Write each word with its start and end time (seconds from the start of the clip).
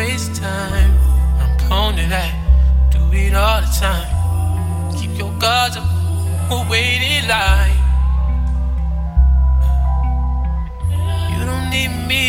waste 0.00 0.34
time. 0.34 0.92
I'm 1.40 1.52
prone 1.64 1.94
to 2.00 2.06
that. 2.14 2.32
Do 2.90 3.00
it 3.12 3.34
all 3.34 3.60
the 3.60 3.72
time. 3.86 4.10
Keep 4.98 5.12
your 5.22 5.32
guards 5.38 5.76
up, 5.76 5.84
we'll 6.48 6.66
wait 6.70 7.00
in 7.12 7.22
line. 7.28 7.80
You 11.32 11.40
don't 11.50 11.68
need 11.74 11.92
me, 12.12 12.24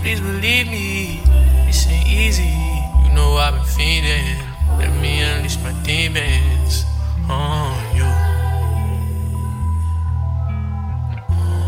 please 0.00 0.20
believe 0.20 0.66
me. 0.76 1.22
This 1.66 1.88
ain't 1.88 2.08
easy. 2.08 2.54
You 3.02 3.10
know 3.16 3.28
I've 3.44 3.54
been 3.56 3.68
feeding. 3.76 4.36
Let 4.80 4.92
me 5.02 5.12
unleash 5.28 5.58
my 5.66 5.72
demons 5.88 6.84
on 7.26 7.72
you. 7.96 8.08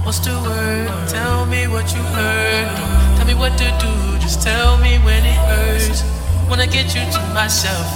What's 0.05 0.21
the 0.27 0.37
word? 0.47 1.09
Tell 1.09 1.47
me 1.47 1.67
what 1.67 1.87
you 1.95 2.03
heard. 2.17 3.00
Me 3.31 3.37
what 3.37 3.57
to 3.59 3.71
do. 3.79 4.19
Just 4.19 4.43
tell 4.43 4.77
me 4.79 4.99
when 5.07 5.25
it 5.25 5.39
hurts. 5.47 6.03
Wanna 6.49 6.67
get 6.67 6.87
you 6.97 7.03
to 7.15 7.21
myself. 7.33 7.87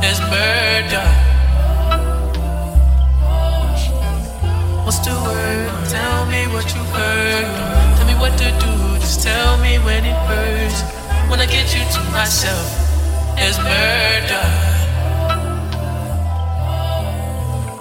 There's 0.00 0.18
murder. 0.32 1.08
What's 4.84 5.00
the 5.00 5.12
word? 5.12 5.68
Tell 5.90 6.24
me 6.24 6.48
what 6.54 6.64
you 6.74 6.82
heard. 6.96 7.48
Tell 7.96 8.06
me 8.06 8.14
what 8.14 8.32
to 8.38 8.48
do. 8.64 8.72
Just 8.98 9.20
tell 9.20 9.58
me 9.58 9.76
when 9.84 10.06
it 10.06 10.16
hurts. 10.24 10.80
Wanna 11.28 11.46
get 11.46 11.68
you 11.76 11.84
to 11.92 12.00
myself. 12.10 12.64
There's 13.36 13.58
murder. 13.58 14.46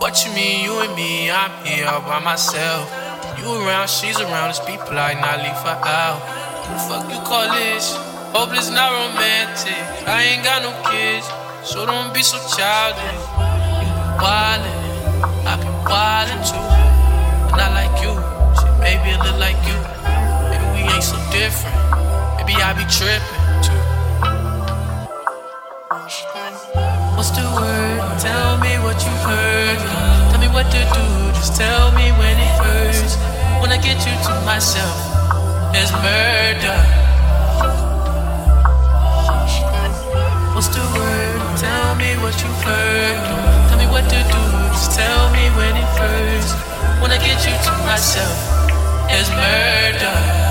What 0.02 0.14
mean, 0.36 0.66
you 0.66 0.74
and 0.82 0.94
me? 0.94 1.32
I'm 1.32 1.54
here 1.66 1.88
all 1.88 2.02
by 2.02 2.20
myself. 2.20 2.84
You 3.40 3.48
around, 3.64 3.88
she's 3.88 4.20
around. 4.20 4.48
Let's 4.52 4.60
be 4.60 4.76
polite, 4.76 5.22
not 5.22 5.38
leave 5.40 5.62
her 5.64 5.80
out. 5.86 6.31
Fuck 6.88 7.10
you 7.12 7.20
call 7.22 7.48
this? 7.52 7.96
Hopeless, 8.34 8.70
not 8.70 8.92
romantic. 8.92 9.76
I 10.08 10.24
ain't 10.24 10.44
got 10.44 10.64
no 10.64 10.72
kids, 10.90 11.28
so 11.68 11.86
don't 11.86 12.14
be 12.14 12.24
so 12.24 12.38
childish. 12.56 13.22
You 13.84 13.92
wildin', 14.24 15.46
I've 15.46 15.60
been 15.60 15.76
wildin' 15.84 16.42
too. 16.48 16.64
But 17.52 17.60
I 17.60 17.70
like 17.76 17.96
you, 18.02 18.14
shit, 18.56 18.74
maybe 18.80 19.12
a 19.12 19.20
little 19.20 19.40
like 19.40 19.60
you. 19.68 19.78
Maybe 20.50 20.68
we 20.76 20.82
ain't 20.88 21.04
so 21.04 21.18
different. 21.32 21.76
Maybe 22.38 22.56
I 22.56 22.72
be 22.72 22.86
trippin' 22.88 23.62
too. 23.64 23.82
What's 27.16 27.32
the 27.32 27.44
word? 27.54 28.00
Tell 28.20 28.58
me 28.58 28.80
what 28.80 28.98
you 29.04 29.14
heard. 29.28 29.78
Tell 30.32 30.40
me 30.40 30.48
what 30.48 30.66
to 30.72 30.82
do. 30.96 31.06
Just 31.36 31.56
tell 31.56 31.92
me 31.92 32.12
when 32.18 32.36
it 32.40 32.54
hurts. 32.64 33.16
When 33.62 33.72
I 33.72 33.78
get 33.78 34.00
you 34.08 34.16
to 34.26 34.34
myself, 34.46 35.21
there's 35.74 35.92
murder. 35.94 36.80
What's 40.54 40.68
the 40.68 40.84
word? 40.96 41.58
Tell 41.58 41.96
me 41.96 42.12
what 42.22 42.36
you 42.44 42.52
heard. 42.68 43.20
Tell 43.70 43.78
me 43.78 43.88
what 43.88 44.04
to 44.04 44.20
do. 44.36 44.44
Just 44.76 44.92
tell 45.00 45.32
me 45.32 45.46
when 45.58 45.76
it 45.76 45.90
hurts. 45.98 46.52
When 47.02 47.12
I 47.12 47.18
get 47.18 47.40
you 47.48 47.56
to 47.66 47.72
myself, 47.86 48.38
there's 49.08 49.30
murder. 49.30 50.51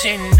That's 0.00 0.37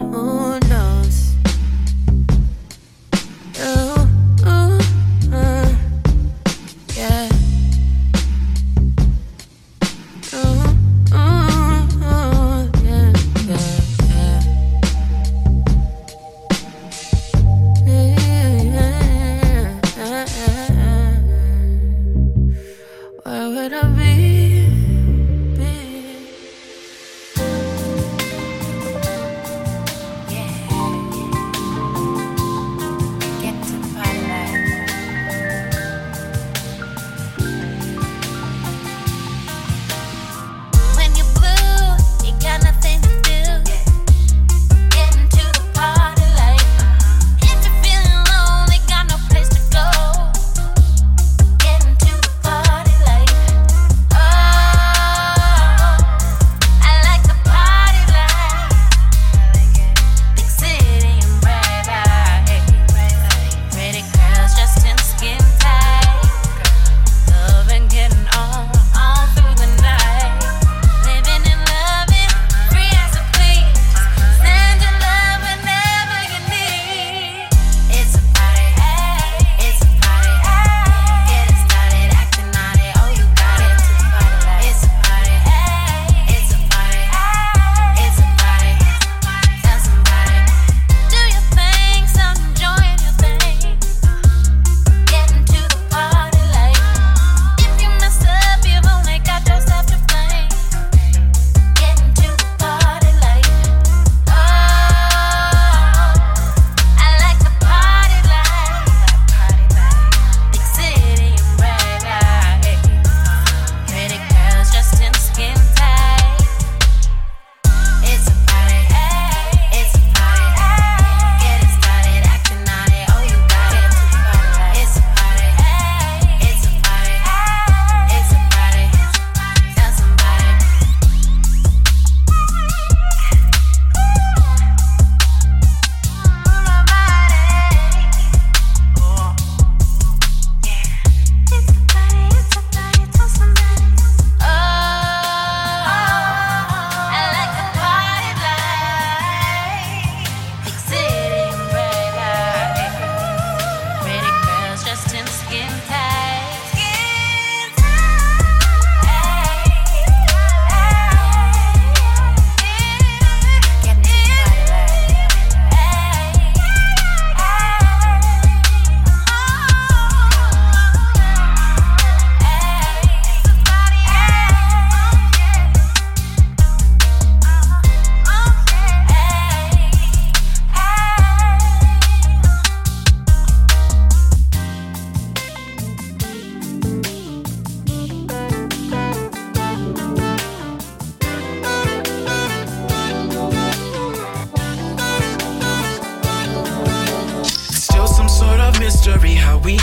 only 0.00 0.47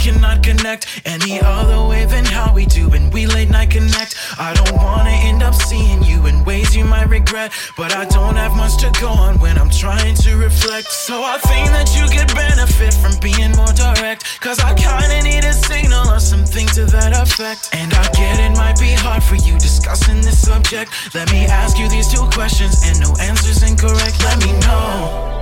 cannot 0.05 0.43
connect 0.43 1.01
any 1.03 1.41
other 1.41 1.81
way 1.89 2.05
than 2.05 2.23
how 2.25 2.53
we 2.53 2.63
do 2.67 2.87
when 2.89 3.09
we 3.09 3.25
late 3.25 3.49
night 3.49 3.71
connect. 3.71 4.15
I 4.37 4.53
don't 4.53 4.75
wanna 4.75 5.09
end 5.09 5.41
up 5.41 5.55
seeing 5.55 6.03
you 6.03 6.27
in 6.27 6.45
ways 6.45 6.75
you 6.75 6.85
might 6.85 7.09
regret, 7.09 7.51
but 7.75 7.95
I 7.95 8.05
don't 8.05 8.35
have 8.35 8.55
much 8.55 8.77
to 8.83 8.91
go 9.01 9.09
on 9.09 9.39
when 9.39 9.57
I'm 9.57 9.71
trying 9.71 10.13
to 10.25 10.37
reflect. 10.37 10.91
So 10.91 11.23
I 11.23 11.39
think 11.49 11.69
that 11.69 11.89
you 11.97 12.05
could 12.15 12.31
benefit 12.35 12.93
from 12.93 13.17
being 13.19 13.51
more 13.57 13.73
direct, 13.73 14.39
cause 14.41 14.59
I 14.59 14.75
kinda 14.75 15.23
need 15.23 15.43
a 15.43 15.53
signal 15.53 16.07
or 16.07 16.19
something 16.19 16.67
to 16.77 16.85
that 16.85 17.11
effect. 17.17 17.69
And 17.73 17.91
I 17.91 18.03
get 18.11 18.39
it 18.39 18.55
might 18.55 18.79
be 18.79 18.93
hard 18.93 19.23
for 19.23 19.37
you 19.37 19.53
discussing 19.57 20.21
this 20.21 20.39
subject. 20.39 20.91
Let 21.15 21.31
me 21.31 21.47
ask 21.47 21.79
you 21.79 21.89
these 21.89 22.09
two 22.13 22.27
questions, 22.29 22.75
and 22.85 22.99
no 22.99 23.15
answer's 23.19 23.63
incorrect. 23.63 24.23
Let 24.23 24.37
me 24.45 24.51
know. 24.59 25.34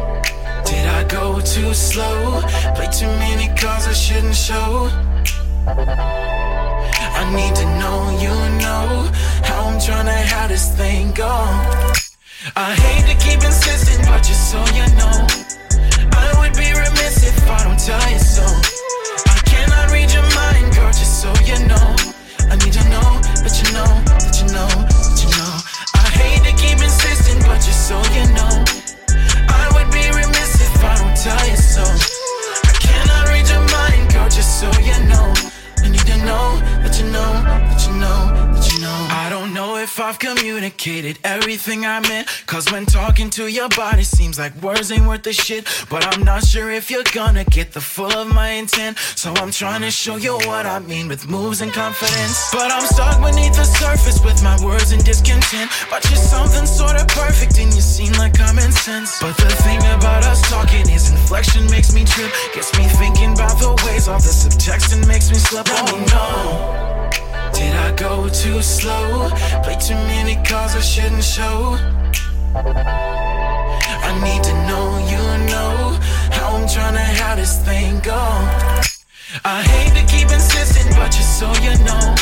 Did 0.73 0.87
I 0.87 1.03
go 1.03 1.39
too 1.39 1.71
slow? 1.73 2.41
Play 2.75 2.89
too 2.99 3.11
many 3.25 3.47
cards 3.59 3.85
I 3.87 3.93
shouldn't 3.93 4.35
show. 4.35 4.89
I 7.19 7.23
need 7.37 7.53
to 7.61 7.65
know 7.79 7.99
you 8.23 8.35
know 8.63 8.87
how 9.47 9.69
I'm 9.69 9.79
trying 9.79 10.07
to 10.07 10.19
have 10.33 10.49
this 10.49 10.75
thing 10.75 11.11
go. 11.13 11.35
I 12.55 12.73
hate 12.83 13.05
to 13.11 13.15
keep 13.23 13.39
insisting, 13.45 14.01
but 14.09 14.21
just 14.27 14.51
so 14.51 14.59
you 14.77 14.85
know, 14.99 15.15
I 16.23 16.27
would 16.39 16.53
be 16.57 16.69
remiss 16.73 17.17
if 17.31 17.37
I 17.47 17.59
don't 17.65 17.79
tell 17.79 18.05
you 18.11 18.19
so. 18.19 18.45
I 19.35 19.37
cannot 19.45 19.91
read 19.93 20.09
your 20.11 20.27
mind, 20.33 20.73
girl, 20.75 20.91
just 20.91 21.21
so 21.21 21.29
you 21.49 21.57
know. 21.69 21.87
I 22.51 22.55
need 22.61 22.73
to 22.73 22.83
know 22.89 23.09
that 23.45 23.53
you 23.61 23.69
know 23.77 23.91
that 24.23 24.35
you 24.41 24.47
know 24.57 24.71
that 24.89 25.17
you 25.21 25.29
know. 25.37 25.53
I 26.01 26.05
hate 26.19 26.43
to 26.49 26.53
keep 26.57 26.81
insisting, 26.81 27.39
but 27.45 27.61
just 27.61 27.87
so 27.87 27.97
you 28.17 28.25
know. 28.33 28.82
just 34.35 34.59
so 34.59 34.67
you 34.81 34.97
know. 35.07 35.31
I 35.83 35.89
need 35.89 36.05
to 36.07 36.17
know 36.25 36.57
that 36.81 36.99
you 36.99 37.05
know, 37.11 37.33
that 37.43 37.85
you 37.85 37.93
know 37.99 38.52
don't 39.43 39.53
know 39.53 39.75
if 39.75 39.99
I've 39.99 40.19
communicated 40.19 41.19
everything 41.25 41.85
I 41.85 41.99
meant. 41.99 42.29
Cause 42.45 42.71
when 42.71 42.85
talking 42.85 43.29
to 43.31 43.47
your 43.51 43.67
body, 43.67 44.03
seems 44.03 44.39
like 44.39 44.55
words 44.61 44.89
ain't 44.89 45.05
worth 45.05 45.27
a 45.27 45.33
shit. 45.33 45.67
But 45.89 46.05
I'm 46.07 46.23
not 46.23 46.45
sure 46.45 46.71
if 46.71 46.89
you're 46.89 47.09
gonna 47.13 47.43
get 47.43 47.73
the 47.73 47.81
full 47.81 48.13
of 48.13 48.33
my 48.33 48.51
intent. 48.51 48.97
So 48.97 49.33
I'm 49.33 49.51
trying 49.51 49.81
to 49.81 49.91
show 49.91 50.15
you 50.15 50.35
what 50.47 50.65
I 50.65 50.79
mean 50.79 51.09
with 51.09 51.27
moves 51.27 51.59
and 51.59 51.73
confidence. 51.73 52.51
But 52.53 52.71
I'm 52.71 52.85
stuck 52.85 53.19
beneath 53.19 53.55
the 53.55 53.65
surface 53.65 54.23
with 54.23 54.41
my 54.43 54.55
words 54.63 54.93
and 54.93 55.03
discontent. 55.03 55.69
But 55.89 56.07
you're 56.09 56.23
something 56.35 56.65
sort 56.65 56.95
of 56.95 57.07
perfect 57.09 57.59
and 57.59 57.73
you 57.73 57.81
seem 57.81 58.13
like 58.13 58.37
common 58.37 58.71
sense. 58.71 59.19
But 59.19 59.35
the 59.35 59.51
thing 59.65 59.79
about 59.79 60.23
us 60.23 60.41
talking 60.49 60.87
is 60.89 61.11
inflection 61.11 61.69
makes 61.69 61.93
me 61.93 62.05
trip. 62.05 62.31
Gets 62.53 62.71
me 62.77 62.85
thinking 62.85 63.33
about 63.33 63.59
the 63.59 63.75
ways 63.85 64.07
all 64.07 64.19
the 64.19 64.31
subtext 64.31 64.95
and 64.95 65.05
makes 65.05 65.29
me 65.29 65.35
slip. 65.35 65.67
Oh 65.67 65.99
no. 66.13 66.92
Did 67.53 67.73
I 67.75 67.93
go 67.95 68.27
too 68.29 68.61
slow? 68.61 69.29
Play 69.63 69.77
too 69.77 69.95
many 70.11 70.35
cards 70.43 70.75
I 70.75 70.81
shouldn't 70.81 71.23
show. 71.23 71.77
I 72.55 74.11
need 74.23 74.43
to 74.43 74.53
know 74.67 74.87
you 75.11 75.23
know 75.51 75.99
how 76.31 76.57
I'm 76.57 76.67
trying 76.67 76.93
to 76.95 77.07
have 77.21 77.37
this 77.37 77.63
thing 77.63 77.99
go. 77.99 78.21
I 79.45 79.63
hate 79.63 79.93
to 79.97 80.05
keep 80.11 80.29
insisting, 80.31 80.89
but 80.95 81.11
just 81.11 81.39
so 81.39 81.47
you 81.65 81.73
know, 81.85 82.15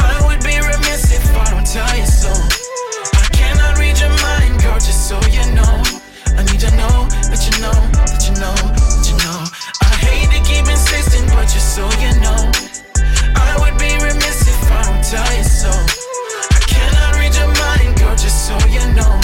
I 0.00 0.16
would 0.26 0.42
be 0.42 0.56
remiss 0.56 1.12
if 1.12 1.24
I 1.36 1.50
don't 1.50 1.66
tell 1.66 1.96
you 1.96 2.06
so. 2.06 2.32
I 3.14 3.28
cannot 3.32 3.78
read 3.78 3.98
your 3.98 4.14
mind, 4.24 4.62
girl, 4.62 4.74
just 4.74 5.08
so 5.08 5.20
you 5.28 5.44
know. 5.54 5.74
I 6.38 6.42
need 6.48 6.60
to 6.60 6.70
know 6.80 7.06
that 7.28 7.42
you 7.44 7.54
know, 7.60 7.76
that 8.08 8.22
you 8.24 8.34
know, 8.40 8.56
that 8.56 9.04
you 9.04 9.16
know. 9.20 9.44
I 9.82 9.92
hate 10.06 10.30
to 10.32 10.40
keep 10.48 10.66
insisting, 10.66 11.26
but 11.36 11.44
just 11.52 11.74
so 11.76 11.84
you 12.00 12.12
know, 12.24 12.50
tell 15.12 15.44
so. 15.44 15.68
I 15.68 16.60
cannot 16.66 17.16
read 17.20 17.34
your 17.34 17.48
mind, 17.48 17.98
girl, 17.98 18.16
just 18.16 18.46
so 18.48 18.56
you 18.68 18.80
know. 18.94 19.20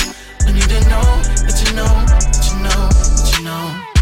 I 0.46 0.52
need 0.52 0.68
to 0.68 0.80
know 0.90 1.08
that 1.48 1.64
you 1.64 1.74
know, 1.74 1.88
that 2.04 2.44
you 2.44 2.62
know, 2.62 2.88
that 2.92 3.38
you 3.38 3.44
know. 3.44 3.97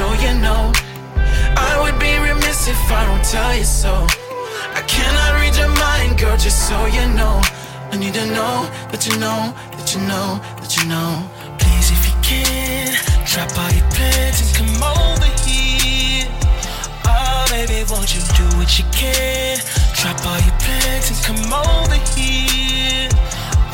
So 0.00 0.08
you 0.24 0.32
know, 0.40 0.72
I 1.68 1.72
would 1.82 1.98
be 2.00 2.12
remiss 2.16 2.68
if 2.68 2.82
I 2.90 3.04
don't 3.04 3.24
tell 3.34 3.52
you 3.54 3.68
so. 3.68 3.92
I 4.78 4.80
cannot 4.88 5.30
read 5.40 5.54
your 5.60 5.72
mind, 5.76 6.18
girl, 6.18 6.38
just 6.38 6.68
so 6.68 6.78
you 6.86 7.04
know. 7.20 7.36
I 7.92 7.98
need 8.00 8.14
to 8.14 8.24
know 8.32 8.64
that 8.90 9.02
you 9.06 9.12
know, 9.20 9.52
that 9.76 9.88
you 9.92 10.00
know, 10.08 10.40
that 10.60 10.72
you 10.76 10.84
know. 10.88 11.10
Please, 11.60 11.88
if 11.92 12.02
you 12.08 12.16
can, 12.24 12.88
drop 13.28 13.52
all 13.60 13.72
your 13.76 13.88
plans 13.92 14.40
and 14.40 14.50
come 14.56 14.80
over 14.80 15.30
here. 15.44 16.24
Oh, 17.04 17.44
baby, 17.52 17.84
won't 17.92 18.08
you 18.16 18.22
do 18.40 18.46
what 18.56 18.70
you 18.78 18.86
can? 18.96 19.60
Drop 20.00 20.16
all 20.24 20.40
your 20.48 20.56
plans 20.64 21.12
and 21.12 21.20
come 21.28 21.44
over 21.52 22.00
here. 22.16 23.12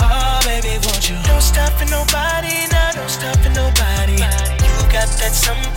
Oh, 0.03 0.43
baby, 0.43 0.75
won't 0.83 1.07
you? 1.07 1.15
Don't 1.31 1.47
stop 1.53 1.71
for 1.79 1.87
nobody, 1.87 2.67
now 2.75 2.99
don't 2.99 3.15
stop 3.19 3.39
for 3.39 3.53
nobody. 3.55 4.19
You 4.67 4.75
got 4.91 5.07
that 5.23 5.35
something 5.35 5.76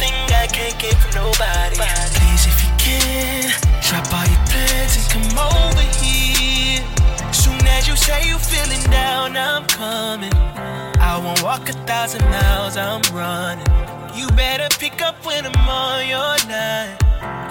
get 0.79 0.95
from 0.95 1.13
nobody. 1.13 1.75
Please, 1.75 2.47
if 2.47 2.57
you 2.63 2.71
can, 2.77 3.51
drop 3.83 4.07
all 4.15 4.25
your 4.25 4.43
plans 4.47 4.95
and 4.97 5.07
come 5.13 5.37
over 5.37 5.85
here. 5.99 6.81
Soon 7.33 7.59
as 7.67 7.87
you 7.87 7.95
say 7.95 8.27
you 8.27 8.37
feeling 8.37 8.83
down, 8.89 9.35
I'm 9.35 9.65
coming. 9.67 10.33
I 10.33 11.19
won't 11.23 11.43
walk 11.43 11.67
a 11.69 11.73
thousand 11.85 12.23
miles, 12.25 12.77
I'm 12.77 13.01
running. 13.13 13.67
You 14.15 14.27
better 14.29 14.69
pick 14.79 15.01
up 15.01 15.15
when 15.25 15.45
I'm 15.45 15.69
on 15.69 16.07
your 16.07 16.35
line. 16.47 16.95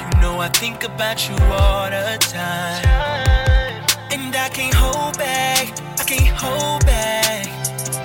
You 0.01 0.21
know 0.21 0.41
I 0.41 0.49
think 0.49 0.85
about 0.85 1.29
you 1.29 1.37
all 1.53 1.91
the 1.91 2.17
time. 2.21 3.85
And 4.11 4.35
I 4.35 4.49
can't 4.49 4.75
hold 4.75 5.19
back, 5.19 5.69
I 6.01 6.05
can't 6.05 6.37
hold 6.45 6.87
back. 6.87 7.45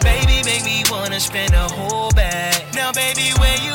Baby, 0.04 0.44
make 0.44 0.66
me 0.66 0.84
wanna 0.92 1.20
spend 1.20 1.54
a 1.54 1.68
whole 1.70 2.12
bag. 2.12 2.76
Now, 2.76 2.92
baby, 2.92 3.32
where 3.40 3.58
you? 3.62 3.73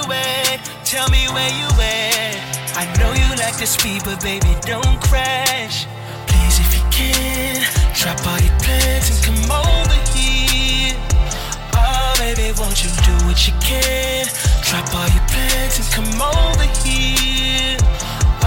Tell 0.88 1.10
me 1.10 1.28
where 1.36 1.52
you 1.52 1.68
at. 1.84 2.40
I 2.72 2.88
know 2.96 3.12
you 3.12 3.28
like 3.36 3.60
the 3.60 3.66
speed, 3.66 4.08
but 4.08 4.24
baby, 4.24 4.56
don't 4.64 4.96
crash. 5.04 5.84
Please, 6.24 6.56
if 6.64 6.72
you 6.72 6.84
can, 6.88 7.60
drop 7.92 8.16
all 8.24 8.40
your 8.40 8.56
plans 8.64 9.12
and 9.12 9.20
come 9.20 9.52
over 9.52 10.00
here. 10.16 10.96
Oh, 11.76 12.16
baby, 12.16 12.56
won't 12.56 12.80
you 12.80 12.88
do 13.04 13.12
what 13.28 13.36
you 13.44 13.52
can? 13.60 14.32
Drop 14.64 14.88
all 14.96 15.04
your 15.12 15.20
plans 15.28 15.76
and 15.76 15.88
come 15.92 16.08
over 16.24 16.64
here. 16.80 17.76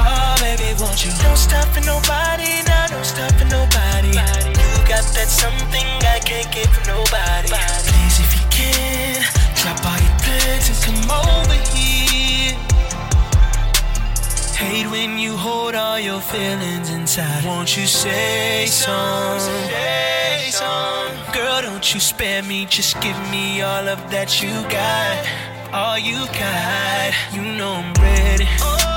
Oh, 0.02 0.34
baby, 0.42 0.74
won't 0.82 1.06
you? 1.06 1.14
Don't 1.22 1.38
stop 1.38 1.70
for 1.70 1.86
nobody, 1.86 2.66
now 2.66 2.90
don't 2.90 3.06
stop 3.06 3.38
for 3.38 3.46
nobody. 3.54 4.18
You 4.18 4.82
got 4.90 5.06
that 5.14 5.30
something 5.30 5.86
I 6.10 6.18
can't 6.26 6.50
get 6.50 6.66
from 6.74 6.90
nobody. 6.90 7.54
Please, 7.86 8.18
if 8.18 8.34
you 8.34 8.46
can, 8.50 9.22
drop 9.62 9.78
all 9.86 9.94
your 9.94 10.18
plans 10.26 10.74
and 10.74 10.80
come 10.82 11.06
over 11.06 11.54
here. 11.70 12.11
Hate 14.62 14.90
when 14.92 15.18
you 15.18 15.36
hold 15.36 15.74
all 15.76 16.00
your 16.00 16.22
feelings 16.22 16.90
inside. 16.92 17.44
Won't 17.44 17.76
you 17.76 17.88
say 17.88 18.68
something? 18.68 19.70
Girl, 21.34 21.62
don't 21.62 21.94
you 21.94 22.00
spare 22.00 22.44
me, 22.44 22.66
just 22.66 23.00
give 23.02 23.18
me 23.32 23.62
all 23.62 23.88
of 23.88 24.00
that 24.12 24.42
you 24.42 24.54
got. 24.70 25.26
All 25.74 25.98
you 25.98 26.26
got. 26.28 27.14
You 27.34 27.42
know 27.58 27.74
I'm 27.82 27.94
ready. 27.98 28.46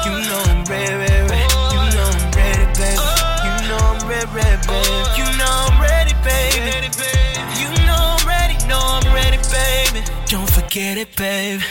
You 0.04 0.14
know 0.28 0.42
I'm 0.52 0.64
ready, 0.64 0.94
ready. 0.94 1.22
You 1.74 1.80
know 1.96 2.08
I'm 2.12 2.30
ready, 2.36 2.66
baby. 2.76 3.00
You 3.46 3.54
know 3.68 3.80
I'm 3.92 4.02
ready, 4.08 4.28
ready, 4.36 4.60
baby. 4.68 5.00
You 5.16 5.26
know 5.38 5.52
I'm 5.68 5.80
ready, 5.80 6.14
baby. 6.26 6.60
You 7.60 7.70
know 7.86 8.00
I'm 8.14 8.26
ready, 8.28 8.54
know 8.68 8.82
I'm 8.82 9.06
ready, 9.14 9.38
baby. 9.54 10.00
Don't 10.26 10.50
forget 10.50 10.98
it, 10.98 11.14
baby. 11.16 11.62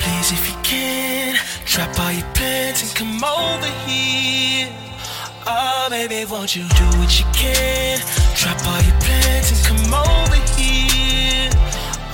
Please, 0.00 0.32
if 0.32 0.42
you 0.48 0.56
can, 0.62 1.36
drop 1.66 1.92
all 2.00 2.12
your 2.12 2.26
plans 2.34 2.82
and 2.82 2.92
come 2.94 3.22
over 3.22 3.70
here. 3.86 4.68
Oh, 5.46 5.86
baby, 5.90 6.24
won't 6.30 6.54
you 6.56 6.64
do 6.80 6.86
what 6.98 7.12
you 7.18 7.26
can? 7.32 7.98
Drop 8.36 8.60
all 8.66 8.82
your 8.88 8.98
plans 9.04 9.48
and 9.52 9.62
come 9.68 9.94
over 9.94 10.40
here. 10.56 11.50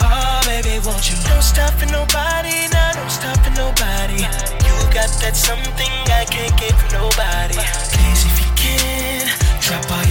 Oh, 0.00 0.40
baby, 0.46 0.78
won't 0.86 1.04
you? 1.10 1.16
Don't 1.28 1.42
stop 1.42 1.72
for 1.78 1.86
nobody, 1.86 2.68
now 2.72 2.92
don't 2.94 3.10
stop 3.10 3.38
for 3.44 3.54
nobody. 3.54 4.22
You 4.66 4.74
got 4.94 5.10
that 5.22 5.34
something 5.34 5.92
I 6.20 6.24
can't 6.24 6.54
get 6.58 6.72
from 6.78 6.90
nobody. 7.02 7.58
Please, 7.92 8.22
if 8.30 8.36
you 8.42 8.50
can, 8.54 9.26
drop 9.60 9.90
all 9.90 10.05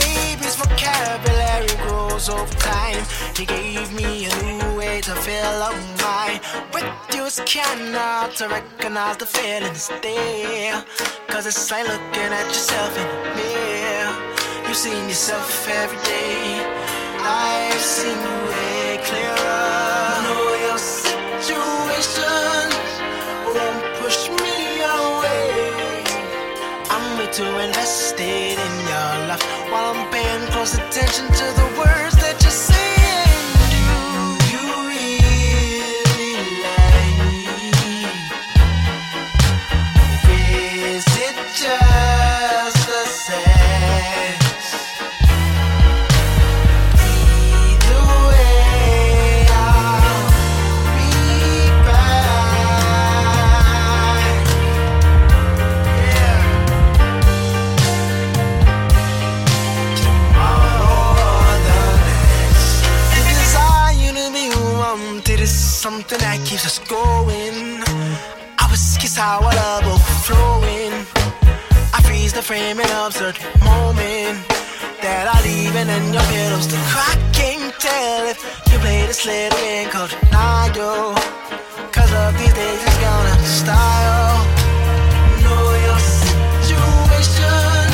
baby's 0.00 0.56
vocabulary 0.56 1.74
grows 1.86 2.28
over 2.28 2.54
time. 2.54 3.04
He 3.36 3.44
gave 3.46 3.92
me 3.92 4.26
a 4.26 4.34
new 4.42 4.76
way 4.76 5.00
to 5.00 5.14
feel 5.14 5.56
alright. 5.68 6.40
With 6.72 6.84
you, 7.14 7.20
cannot 7.44 8.34
to 8.36 8.48
recognize 8.48 9.16
the 9.18 9.26
feelings 9.26 9.88
there. 10.02 10.84
Cause 11.28 11.46
it's 11.46 11.70
like 11.70 11.86
looking 11.86 12.32
at 12.38 12.46
yourself 12.46 12.96
in 12.96 13.06
the 13.06 13.30
mirror. 13.36 14.12
You've 14.66 14.76
seen 14.76 15.08
yourself 15.08 15.68
every 15.68 15.98
day. 16.04 16.64
I've 17.22 17.80
seen 17.80 18.18
you 18.26 18.36
way 18.50 19.00
clearer. 19.04 20.22
Know 20.24 20.54
your 20.66 20.78
situation 20.78 22.70
won't 23.54 23.82
push 24.00 24.28
me 24.28 24.80
away. 24.82 26.04
I'm 26.90 27.18
way 27.18 27.28
too 27.32 27.58
invested 27.58 28.58
in 28.58 28.74
your 28.86 28.89
while 29.70 29.94
I'm 29.94 30.10
paying 30.10 30.46
close 30.50 30.74
attention 30.74 31.26
to 31.26 31.44
the 31.54 31.66
words 31.78 32.09
How 69.20 69.36
our 69.36 69.52
love 69.52 69.84
overflowing. 69.84 70.92
I 71.92 72.00
freeze 72.08 72.32
the 72.32 72.40
frame 72.40 72.80
and 72.80 72.90
absurd 73.04 73.36
moment 73.60 74.48
that 75.04 75.28
I 75.28 75.36
leave, 75.44 75.76
and 75.76 75.92
your 76.08 76.24
pillow's 76.32 76.66
to 76.72 76.78
cracking. 76.88 77.60
Tell 77.76 78.32
if 78.32 78.40
you 78.72 78.78
play 78.80 79.04
this 79.04 79.26
little 79.26 79.60
game 79.60 79.90
called 79.92 80.08
Nado. 80.32 81.12
Cause 81.92 82.10
love 82.16 82.32
these 82.40 82.54
days 82.54 82.80
it's 82.80 82.98
gonna 83.04 83.36
style. 83.44 84.40
Know 85.44 85.68
your 85.84 86.00
situation 86.64 87.84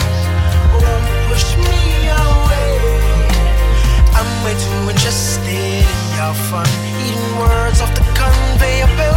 won't 0.78 1.06
push 1.26 1.48
me 1.58 2.06
away. 2.22 2.70
I'm 4.14 4.30
way 4.46 4.54
too 4.62 4.94
interested 4.94 5.42
in 5.42 5.90
your 6.14 6.34
fun, 6.46 6.70
eating 7.02 7.30
words 7.42 7.82
off 7.82 7.90
the 7.98 8.06
conveyor 8.14 8.94
belt. 8.94 9.15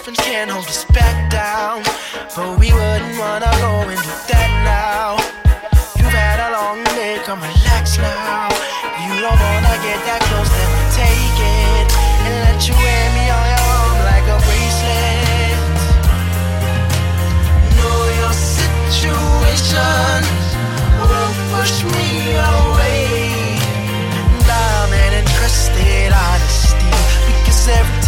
difference 0.00 0.20
can't 0.20 0.50
hold 0.50 0.64
us 0.64 0.86
back 0.96 1.30
down. 1.30 1.82
But 2.34 2.58
we 2.58 2.72
wouldn't 2.72 3.18
wanna 3.20 3.52
go 3.60 3.84
into 3.84 4.12
that 4.32 4.50
now. 4.64 5.20
You've 5.96 6.08
had 6.08 6.40
a 6.40 6.50
long 6.56 6.80
day, 6.96 7.20
come 7.28 7.40
relax 7.44 8.00
now. 8.00 8.48
You 8.96 9.12
don't 9.20 9.36
wanna 9.36 9.76
get 9.84 10.00
that 10.08 10.24
close, 10.24 10.48
then 10.48 10.68
let 10.72 10.72
me 10.72 10.84
take 11.04 11.36
it 11.36 11.88
and 12.24 12.34
let 12.48 12.58
you 12.64 12.72
wear 12.80 13.04
me 13.12 13.24
on 13.28 13.44
your 13.52 13.64
arm 13.76 13.96
like 14.08 14.26
a 14.36 14.38
bracelet. 14.40 15.68
Know 17.76 18.00
your 18.24 18.34
situation 18.56 20.24
will 20.96 21.32
push 21.52 21.76
me 21.92 22.40
away. 22.40 23.36
Diamond 24.48 25.12
and 25.20 25.28
trusted 25.36 26.08
honesty 26.08 26.88
because 27.28 27.68
every 27.68 27.99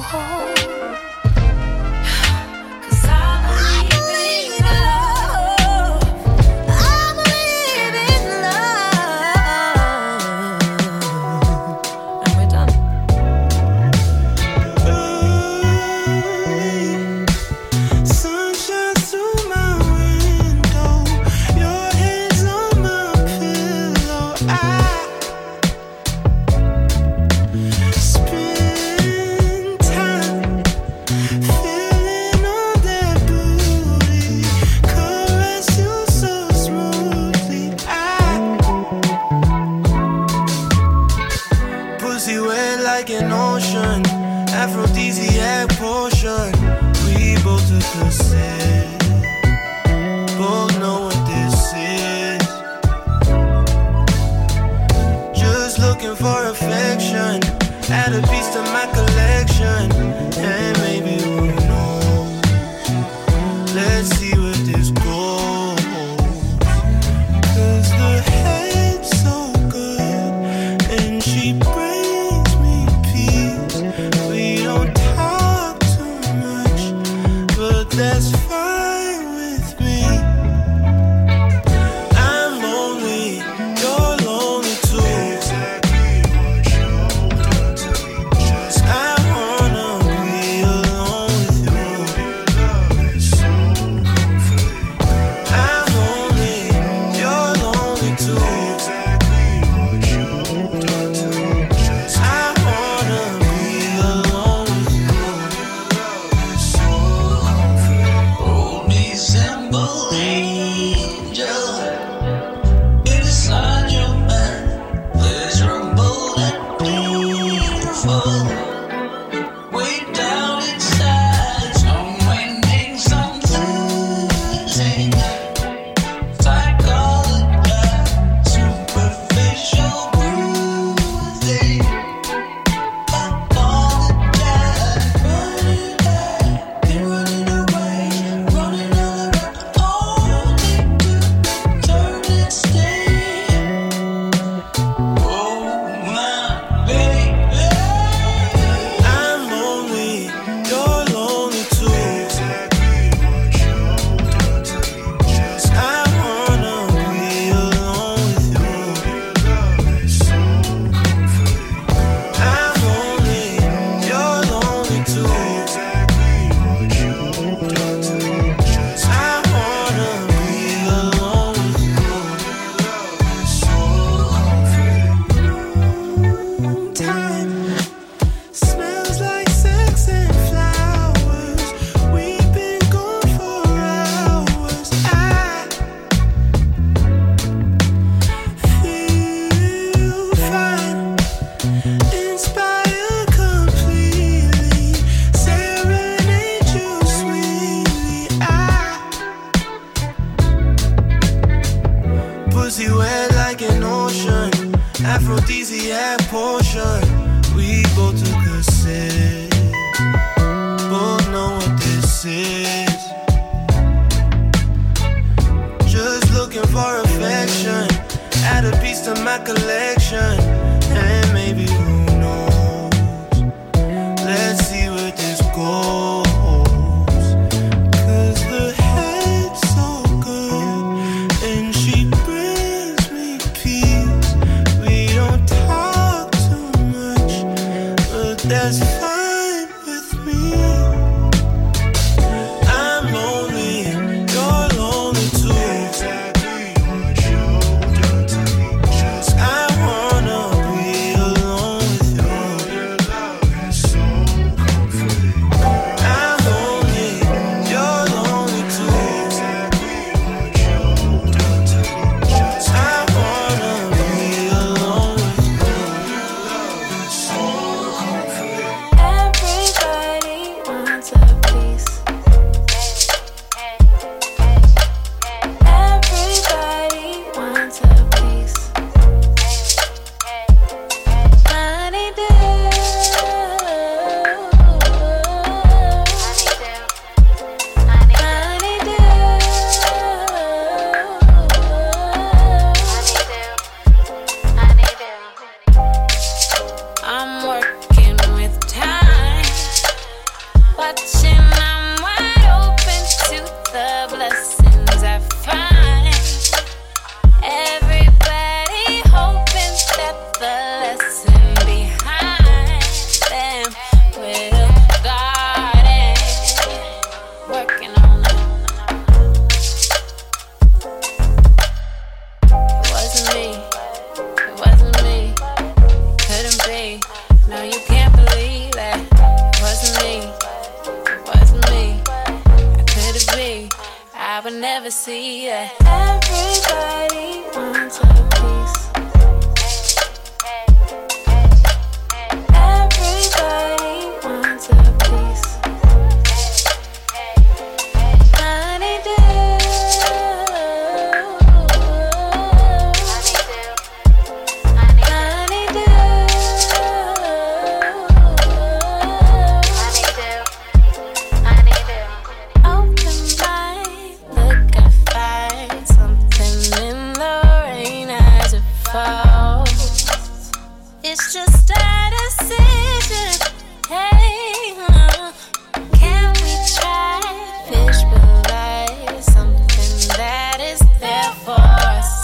Oh. 0.00 0.57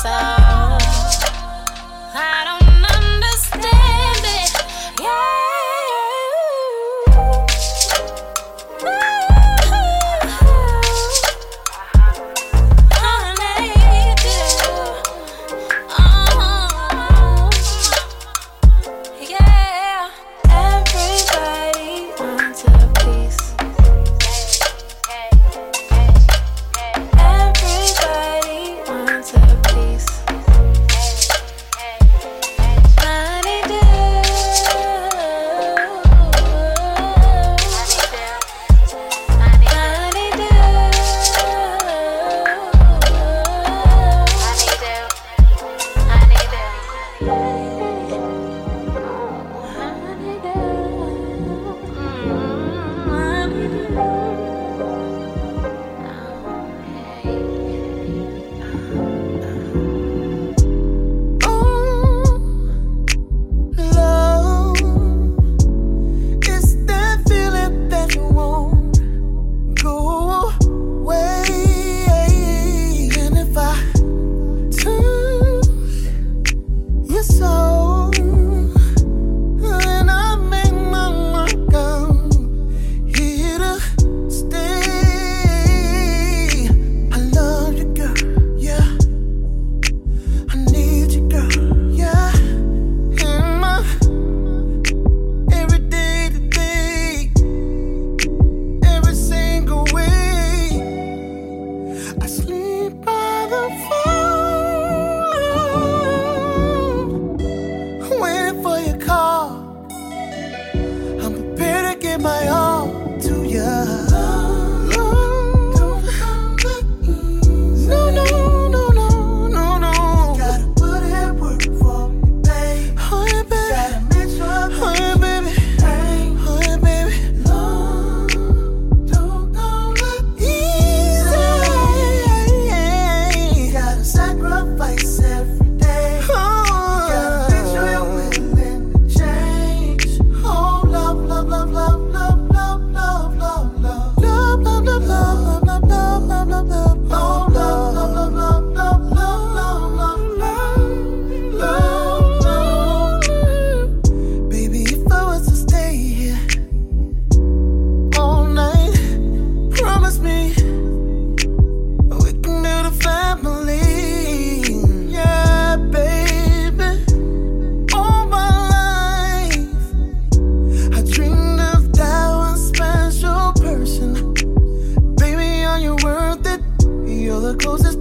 so 0.04 0.43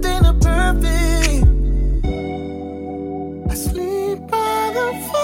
everything 0.04 0.40
perfect. 0.40 1.44
I 3.50 3.54
sleep 3.54 4.18
by 4.28 4.70
the 4.74 5.10
fire. 5.12 5.23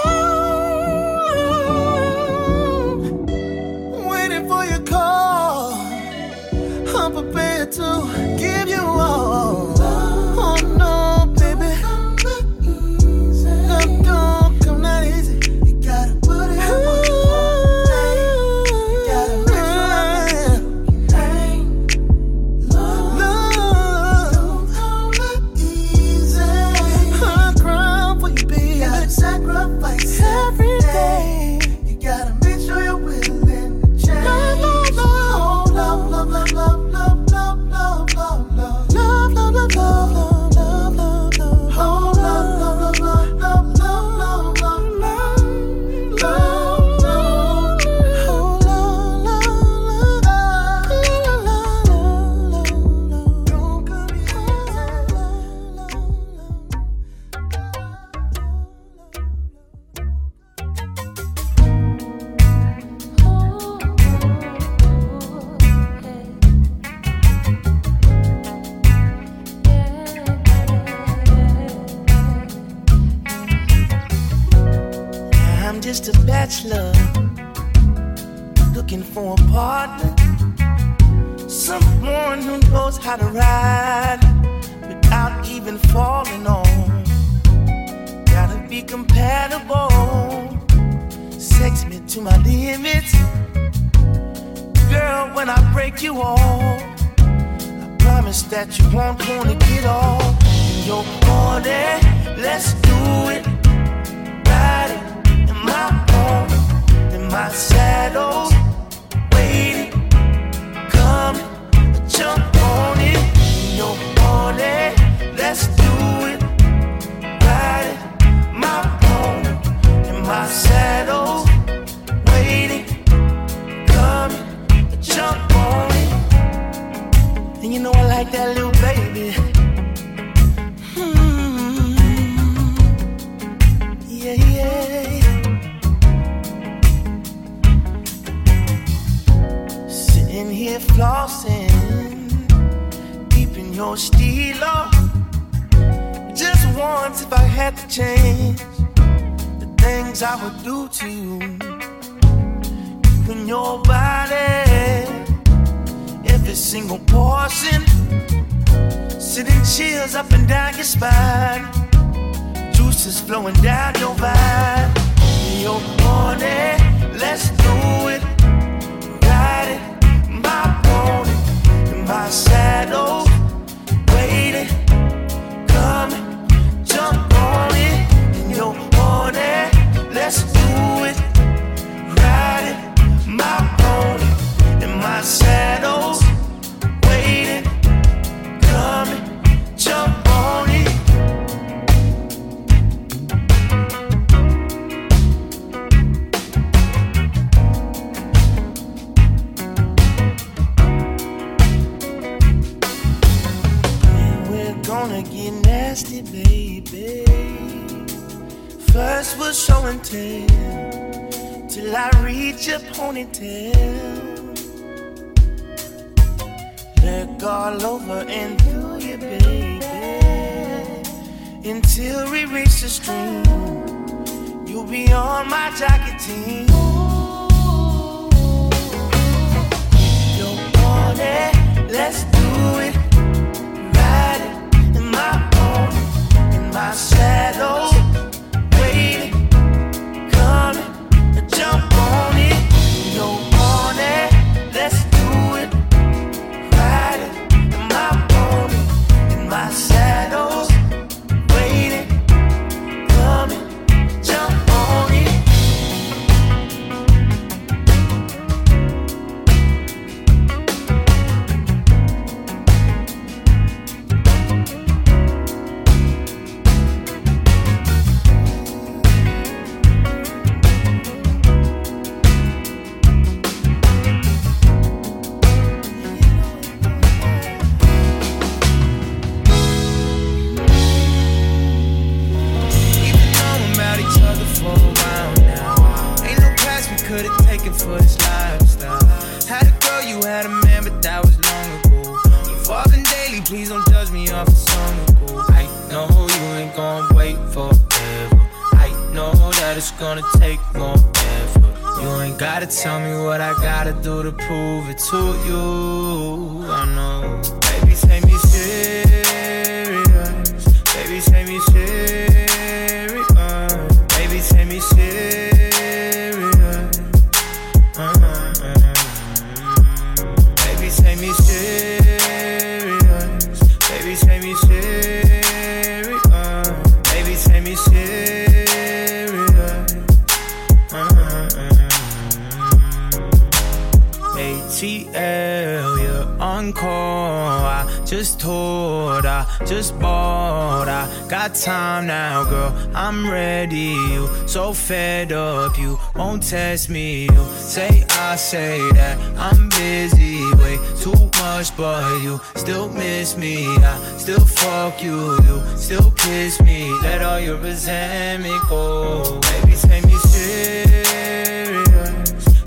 Test 346.51 346.89
me. 346.89 347.29
You 347.31 347.45
say 347.55 348.03
I 348.09 348.35
say 348.35 348.77
that 348.91 349.17
I'm 349.37 349.69
busy, 349.69 350.43
way 350.55 350.77
too 350.99 351.29
much, 351.39 351.75
but 351.77 352.21
you 352.21 352.41
still 352.55 352.89
miss 352.89 353.37
me. 353.37 353.67
I 353.77 354.17
still 354.17 354.43
fuck 354.43 355.01
you, 355.01 355.41
you 355.43 355.63
still 355.77 356.11
kiss 356.11 356.61
me. 356.61 356.91
Let 357.03 357.21
all 357.21 357.39
your 357.39 357.57
resentment 357.57 358.61
go. 358.67 359.39
Baby, 359.39 359.77
take 359.77 360.05
me 360.05 360.17
serious. 360.17 361.87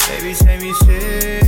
Baby, 0.08 0.32
take 0.32 0.62
me 0.62 0.72
serious. 0.72 1.43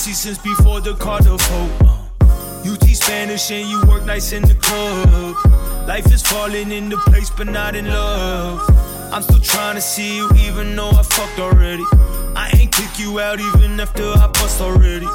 Since 0.00 0.38
before 0.38 0.80
the 0.80 0.94
Carter 0.94 1.36
vote. 1.36 1.70
Uh. 1.84 2.62
You 2.64 2.74
teach 2.78 2.96
Spanish 2.96 3.50
and 3.50 3.68
you 3.68 3.82
work 3.86 4.06
nights 4.06 4.32
in 4.32 4.42
the 4.42 4.54
club. 4.54 5.36
Life 5.86 6.10
is 6.10 6.22
falling 6.22 6.72
into 6.72 6.96
place, 6.96 7.28
but 7.28 7.46
not 7.46 7.76
in 7.76 7.86
love. 7.86 8.60
I'm 9.12 9.20
still 9.22 9.40
trying 9.40 9.74
to 9.74 9.80
see 9.82 10.16
you, 10.16 10.30
even 10.36 10.74
though 10.74 10.88
I 10.88 11.02
fucked 11.02 11.38
already. 11.38 11.84
I 12.34 12.50
ain't 12.56 12.72
kick 12.72 12.98
you 12.98 13.20
out 13.20 13.40
even 13.40 13.78
after 13.78 14.04
I 14.04 14.26
bust 14.28 14.62
already. 14.62 15.06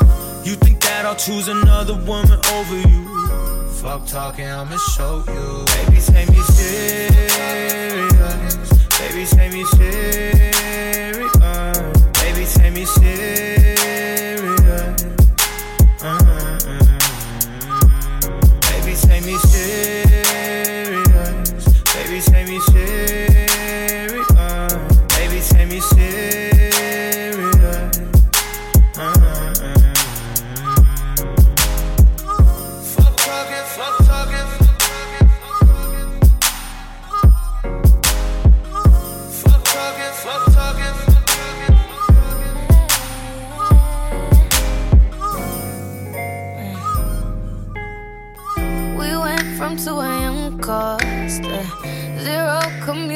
You 0.43 0.53
think 0.53 0.79
that 0.81 1.03
I'll 1.03 1.15
choose 1.15 1.47
another 1.47 1.95
woman 1.95 2.39
over 2.53 2.77
you? 2.87 3.67
Fuck 3.81 4.05
talking, 4.05 4.45
I'ma 4.45 4.77
show 4.77 5.23
you. 5.27 5.65
Baby, 5.65 5.99
take 5.99 6.29
me 6.29 6.41
serious. 6.53 7.25
Baby, 8.99 9.25
take 9.25 9.51
me 9.51 9.65
serious. 9.65 11.14
Baby, 12.45 12.53
take 12.59 12.73
me 12.73 12.85
serious. 12.85 14.45
Uh-uh. 15.99 16.59
Baby, 18.61 18.95
take 18.95 19.25
me 19.25 19.35
serious. 19.37 20.04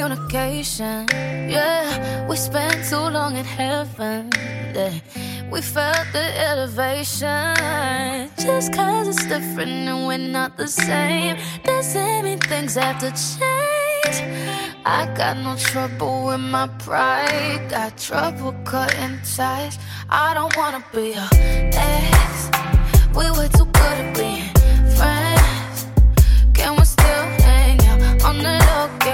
Communication. 0.00 1.06
Yeah, 1.48 2.26
we 2.26 2.36
spent 2.36 2.88
too 2.88 2.96
long 2.96 3.36
in 3.36 3.44
heaven. 3.44 4.30
Yeah, 4.74 4.94
we 5.50 5.60
felt 5.60 6.06
the 6.12 6.26
elevation. 6.48 7.54
Just 8.38 8.72
cause 8.72 9.08
it's 9.08 9.26
different 9.26 9.88
and 9.90 10.06
we're 10.06 10.18
not 10.18 10.56
the 10.56 10.68
same, 10.68 11.36
doesn't 11.64 12.24
mean 12.24 12.38
things 12.38 12.76
have 12.76 12.98
to 13.00 13.10
change. 13.10 14.16
I 14.86 15.12
got 15.14 15.36
no 15.36 15.56
trouble 15.56 16.26
with 16.26 16.40
my 16.40 16.68
pride, 16.78 17.68
got 17.68 17.98
trouble 17.98 18.54
cutting 18.64 19.18
ties. 19.36 19.78
I 20.08 20.32
don't 20.34 20.56
wanna 20.56 20.82
be 20.94 21.12
a 21.12 21.28
ex. 21.74 22.50
We 23.14 23.30
were 23.36 23.48
too 23.48 23.66
good 23.78 23.96
at 24.04 24.16
being 24.16 24.48
friends. 24.96 25.78
Can 26.54 26.76
we 26.76 26.84
still 26.84 27.26
hang 27.44 27.78
out 27.90 28.24
on 28.24 28.38
the 28.38 28.54
low? 28.66 29.09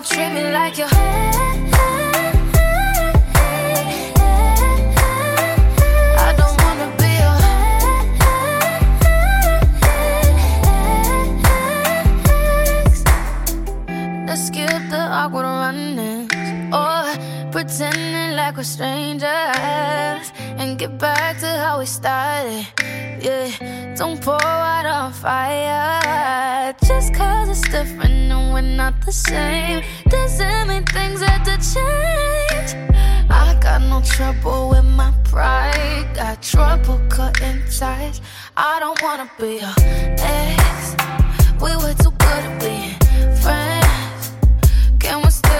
Don't 0.00 0.08
treat 0.08 0.32
me 0.32 0.50
like 0.50 0.78
you're. 0.78 0.88
I 6.16 6.32
don't 6.38 6.56
wanna 6.62 6.88
be 6.96 7.10
a. 7.20 7.32
Let's 14.26 14.46
skip 14.46 14.82
the 14.88 15.02
awkward 15.18 15.44
runnings 15.44 16.32
or 16.72 17.04
pretending 17.52 18.36
like 18.36 18.56
we're 18.56 18.62
strangers 18.62 20.32
and 20.60 20.78
get 20.78 20.98
back 20.98 21.38
to 21.40 21.46
how 21.46 21.78
we 21.78 21.86
started. 21.86 22.66
Yeah, 23.22 23.94
don't 23.96 24.18
pour 24.22 24.42
out 24.42 24.86
on 24.86 25.12
fire 25.12 26.74
just 27.00 27.14
cause 27.14 27.48
it's 27.48 27.60
different 27.68 28.32
and 28.32 28.52
we're 28.52 28.60
not 28.62 28.94
the 29.04 29.12
same. 29.12 29.82
Doesn't 30.08 30.68
mean 30.68 30.84
things 30.86 31.20
have 31.20 31.44
to 31.44 31.56
change. 31.74 32.70
I 33.30 33.58
got 33.60 33.82
no 33.82 34.00
trouble 34.02 34.70
with 34.70 34.84
my 34.84 35.12
pride, 35.24 36.08
got 36.14 36.42
trouble 36.42 37.00
cutting 37.08 37.62
ties. 37.78 38.20
I 38.56 38.78
don't 38.80 39.00
wanna 39.02 39.30
be 39.38 39.58
a 39.58 39.72
ex. 40.18 40.96
We 41.62 41.76
were 41.76 41.94
too 42.02 42.14
good 42.24 42.42
at 42.48 42.60
being 42.60 42.98
friends. 43.44 44.22
Can 44.98 45.22
we 45.22 45.30
still 45.30 45.59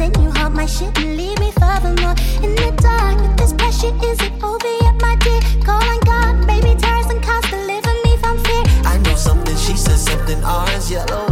then 0.00 0.12
you 0.22 0.30
hold 0.30 0.54
my 0.54 0.66
shit 0.66 0.96
and 0.98 1.16
leave 1.16 1.38
me 1.38 1.50
furthermore 1.52 2.14
in 2.42 2.54
the 2.54 2.70
dark. 2.80 3.18
But 3.18 3.36
this 3.36 3.52
pressure 3.52 3.94
isn't 4.02 4.42
over 4.42 4.72
yet, 4.82 5.00
my 5.00 5.16
dear. 5.16 5.40
Call 5.64 5.82
on 5.82 6.00
God, 6.00 6.46
baby, 6.46 6.74
tears 6.80 7.06
and 7.06 7.22
cost, 7.22 7.50
deliver 7.50 7.94
me 8.04 8.16
from 8.18 8.38
fear. 8.44 8.64
I 8.84 8.98
know 9.04 9.16
something, 9.16 9.56
she 9.56 9.76
says 9.76 10.04
something, 10.04 10.42
orange, 10.44 10.90
yellow. 10.90 11.27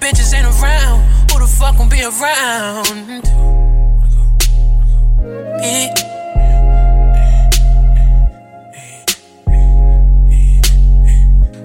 bitches 0.00 0.32
ain't 0.34 0.46
around, 0.46 1.00
who 1.30 1.40
the 1.40 1.46
fuck 1.46 1.76
gon' 1.76 1.88
be 1.88 2.02
around? 2.02 2.86
Hey. 5.60 5.92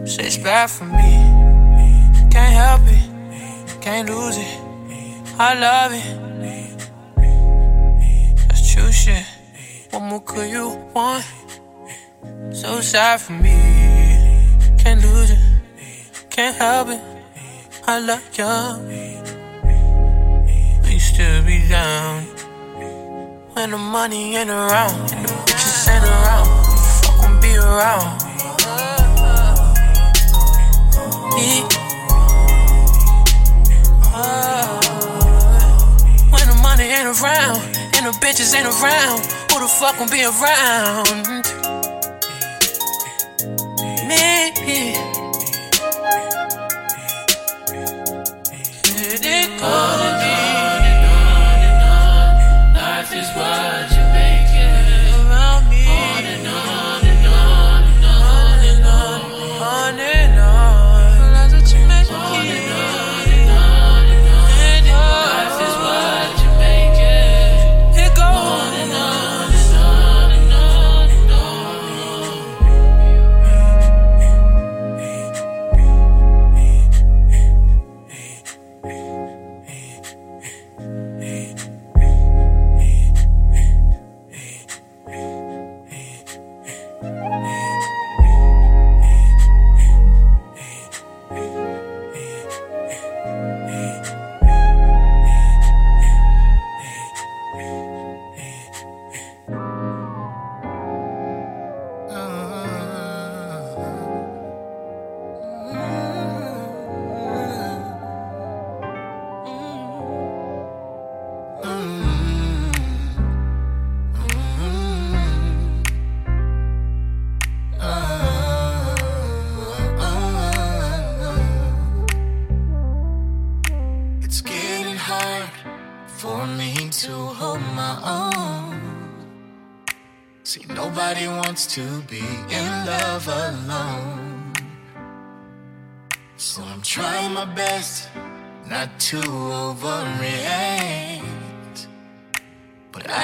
Shit's 0.06 0.38
bad 0.38 0.70
for 0.70 0.86
me. 0.86 1.12
Can't 2.30 2.54
help 2.54 2.82
it, 2.86 3.82
can't 3.82 4.10
lose 4.10 4.38
it. 4.38 4.60
I 5.40 5.54
love 5.56 5.94
it. 5.94 6.08
That's 8.48 8.74
true 8.74 8.92
shit. 8.92 9.26
What 9.92 10.02
more 10.02 10.22
could 10.22 10.50
you 10.50 10.78
want? 10.94 11.24
So 12.52 12.82
sad 12.82 13.22
for 13.22 13.34
me. 13.34 13.56
Can't 14.78 15.02
lose 15.02 15.32
it, 15.32 15.40
can't 16.30 16.56
help 16.56 16.90
it. 16.90 17.13
I 17.86 18.00
love 18.00 18.24
you. 18.38 18.46
Used 20.90 21.16
still 21.16 21.44
be 21.44 21.68
down 21.68 22.24
when 23.54 23.72
the 23.72 23.78
money 23.78 24.38
ain't 24.38 24.50
around, 24.50 25.12
and 25.12 25.26
the 25.26 25.34
bitches 25.44 25.90
ain't 25.90 26.06
around. 26.06 26.48
Fuck 27.04 27.18
gon' 27.20 27.42
be 27.42 27.58
around. 27.58 28.24
Me? 31.36 31.64
When 36.32 36.48
the 36.48 36.56
money 36.64 36.84
ain't 36.84 37.20
around, 37.20 37.60
and 37.98 38.06
the 38.08 38.14
bitches 38.24 38.56
ain't 38.56 38.66
around, 38.66 39.20
who 39.52 39.60
the 39.60 39.68
fuck 39.68 39.98
gon' 39.98 40.10
be 40.10 40.24
around? 40.24 41.28
Me. 44.08 45.23
Oh. 49.66 50.23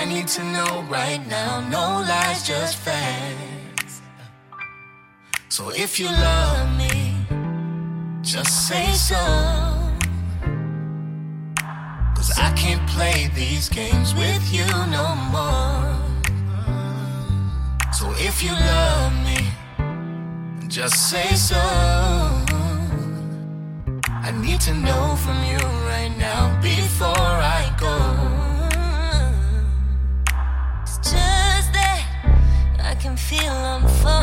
need 0.09 0.27
to 0.27 0.43
know 0.43 0.83
right 0.89 1.21
now. 1.27 1.61
No 1.69 1.85
lies, 2.09 2.41
just 2.47 2.77
facts. 2.77 4.01
So 5.49 5.69
if 5.69 5.99
you 5.99 6.07
love 6.07 6.67
me, 6.77 7.13
just 8.23 8.67
say 8.67 8.87
so. 8.93 9.23
Cause 12.15 12.31
I 12.37 12.51
can't 12.55 12.85
play 12.89 13.29
these 13.35 13.69
games 13.69 14.15
with 14.15 14.43
you 14.51 14.65
no 14.97 15.07
more. 15.35 15.93
So 17.93 18.05
if 18.17 18.43
you 18.43 18.53
love 18.53 19.13
me, 19.27 19.39
just 20.67 21.09
say 21.11 21.29
so. 21.35 21.61
I 24.27 24.31
need 24.45 24.59
to 24.61 24.73
know 24.73 25.15
from 25.23 25.39
you 25.51 25.61
right 25.91 26.13
now 26.17 26.59
before 26.61 27.35
I 27.59 27.63
go. 27.79 28.08
I 32.99 33.01
can 33.01 33.15
feel 33.15 33.49
I'm 33.49 33.87
falling. 33.87 34.18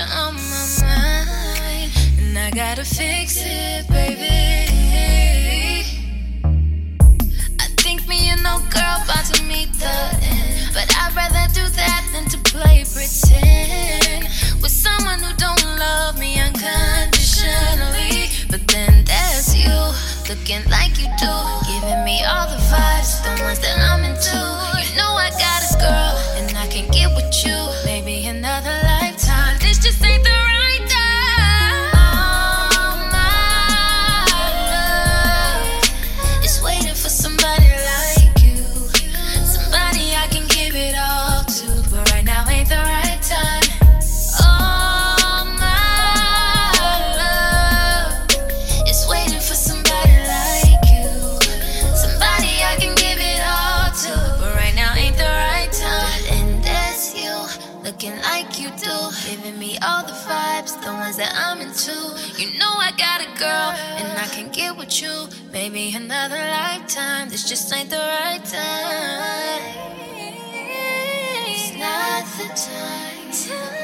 on 0.00 0.34
my 0.34 0.66
mind, 0.80 1.90
and 2.18 2.38
I 2.38 2.50
gotta 2.50 2.84
fix 2.84 3.36
it, 3.40 3.86
baby. 3.88 4.64
I 7.60 7.66
think 7.76 8.08
me 8.08 8.30
and 8.30 8.42
no 8.42 8.60
to 9.24 9.42
meet 9.44 9.72
the 9.74 9.92
end, 10.22 10.70
but 10.72 10.88
I'd 10.96 11.14
rather 11.14 11.46
do 11.52 11.68
that 11.76 12.02
than 12.12 12.24
to 12.30 12.38
play 12.50 12.84
pretend 12.92 14.24
with 14.62 14.72
someone 14.72 15.20
who 15.20 15.34
don't 15.36 15.64
love 15.78 16.18
me 16.18 16.40
unconditionally. 16.40 18.30
But 18.48 18.66
then 18.68 19.04
you, 19.54 19.92
looking 20.28 20.64
like 20.70 20.98
you 20.98 21.08
do, 21.20 21.34
giving 21.68 22.04
me 22.04 22.24
all 22.24 22.48
the 22.48 22.56
vibes, 22.72 23.20
the 23.22 23.42
ones 23.44 23.60
that 23.60 23.78
I'm 23.78 24.04
into. 24.04 24.38
You 24.80 24.96
know 24.96 25.12
I 25.12 25.30
got. 25.30 25.59
girl, 63.40 63.72
and 63.96 64.18
I 64.18 64.26
can't 64.26 64.52
get 64.52 64.76
with 64.76 65.00
you. 65.00 65.26
Maybe 65.50 65.94
another 65.94 66.36
lifetime. 66.36 67.30
This 67.30 67.48
just 67.48 67.72
ain't 67.74 67.88
the 67.88 67.96
right 67.96 68.44
time. 68.44 69.62
It's 71.48 71.72
not 71.78 72.24
the 72.36 72.48
time. 72.54 73.79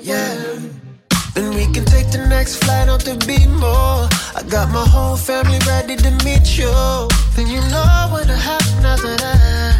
Yeah. 0.00 0.58
Then 1.34 1.54
we 1.54 1.64
can 1.72 1.84
take 1.84 2.10
the 2.10 2.26
next 2.28 2.62
flight 2.64 2.88
out 2.88 3.00
to 3.06 3.14
B-More. 3.26 4.08
I 4.36 4.42
got 4.48 4.70
my 4.70 4.84
whole 4.84 5.16
family 5.16 5.58
ready 5.66 5.96
to 5.96 6.10
meet 6.24 6.58
you. 6.58 6.72
Then 7.36 7.46
you 7.46 7.60
know 7.70 8.08
what'll 8.10 8.34
happen 8.34 8.84
after 8.84 9.16
that. 9.16 9.78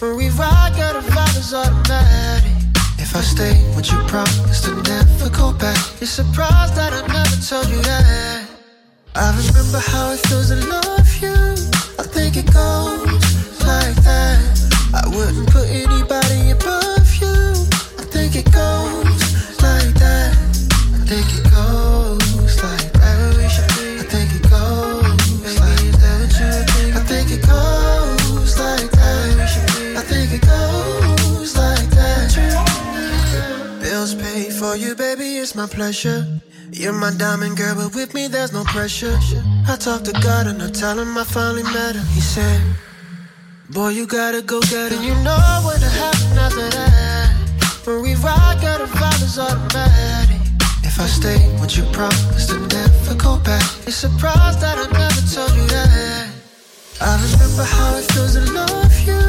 When 0.00 0.16
we 0.16 0.28
ride, 0.30 0.74
girl, 0.76 1.00
the 1.00 1.08
vibe 1.10 1.38
is 1.38 1.54
automatic. 1.54 2.52
If 2.98 3.14
I 3.14 3.20
stay, 3.20 3.54
would 3.74 3.88
you 3.90 3.98
promise 4.06 4.60
to 4.62 4.74
never 4.82 5.30
go 5.30 5.52
back? 5.52 5.78
You're 6.00 6.08
surprised 6.08 6.74
that 6.76 6.92
I 6.92 7.06
never 7.06 7.38
told 7.40 7.68
you 7.68 7.80
that. 7.82 8.46
I 9.14 9.30
remember 9.34 9.78
how 9.78 10.12
it 10.12 10.20
feels 10.26 10.48
to 10.50 10.56
love 10.66 11.10
you. 11.22 11.34
I 11.98 12.04
think 12.04 12.36
it 12.36 12.46
goes 12.52 13.62
like 13.66 13.96
that. 14.04 14.38
I 14.94 15.08
wouldn't 15.14 15.48
put 15.50 15.68
anybody 15.68 16.50
above 16.50 16.97
my 35.58 35.66
pleasure. 35.66 36.24
You're 36.70 36.92
my 36.92 37.10
diamond 37.18 37.56
girl, 37.56 37.74
but 37.74 37.92
with 37.92 38.14
me 38.14 38.28
there's 38.28 38.52
no 38.52 38.62
pressure. 38.62 39.18
I 39.66 39.74
talked 39.74 40.04
to 40.04 40.12
God 40.12 40.46
and 40.46 40.62
I 40.62 40.70
tell 40.70 40.96
him 40.96 41.18
I 41.18 41.24
finally 41.24 41.64
met 41.64 41.96
him. 41.96 42.06
He 42.14 42.20
said, 42.20 42.60
Boy, 43.68 43.88
you 43.88 44.06
gotta 44.06 44.40
go 44.40 44.60
get 44.60 44.92
it. 44.92 44.98
And 44.98 45.04
you 45.04 45.14
know 45.26 45.40
what'll 45.64 45.96
happen 46.04 46.38
after 46.46 46.68
that. 46.78 47.34
When 47.84 48.02
we 48.02 48.14
ride, 48.26 48.58
girl, 48.60 48.78
the 48.78 48.86
vibe 49.00 49.22
is 49.28 49.36
automatic. 49.36 50.42
If 50.84 51.00
I 51.00 51.06
stay, 51.06 51.40
would 51.58 51.74
you 51.76 51.82
promise 51.90 52.46
to 52.50 52.58
never 52.76 53.14
go 53.16 53.38
back? 53.42 53.66
You're 53.82 53.98
surprised 54.06 54.60
that 54.60 54.78
I 54.78 54.86
never 54.94 55.22
told 55.34 55.54
you 55.58 55.66
that. 55.74 56.30
I 57.00 57.10
remember 57.26 57.64
how 57.64 57.96
it 57.96 58.06
feels 58.12 58.34
to 58.34 58.44
love 58.52 58.98
you. 59.08 59.22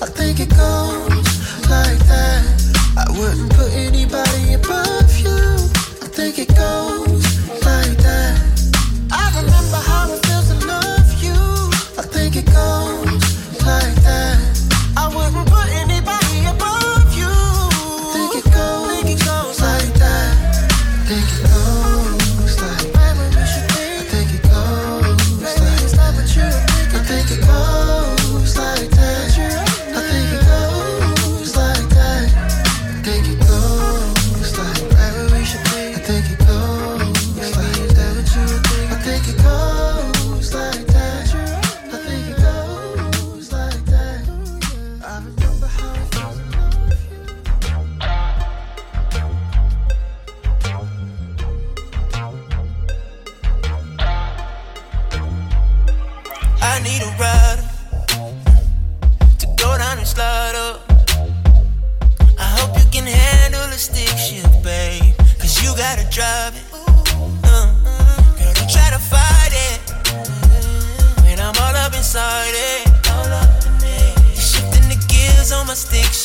I 0.00 0.08
think 0.08 0.40
it 0.40 0.48
goes 0.48 1.28
like 1.68 2.00
that. 2.08 2.66
I 2.96 3.04
wouldn't 3.18 3.52
put 3.52 3.70
anybody 3.72 4.54
above 4.54 5.05
think 6.32 6.50
it 6.50 6.56
goes 6.56 6.75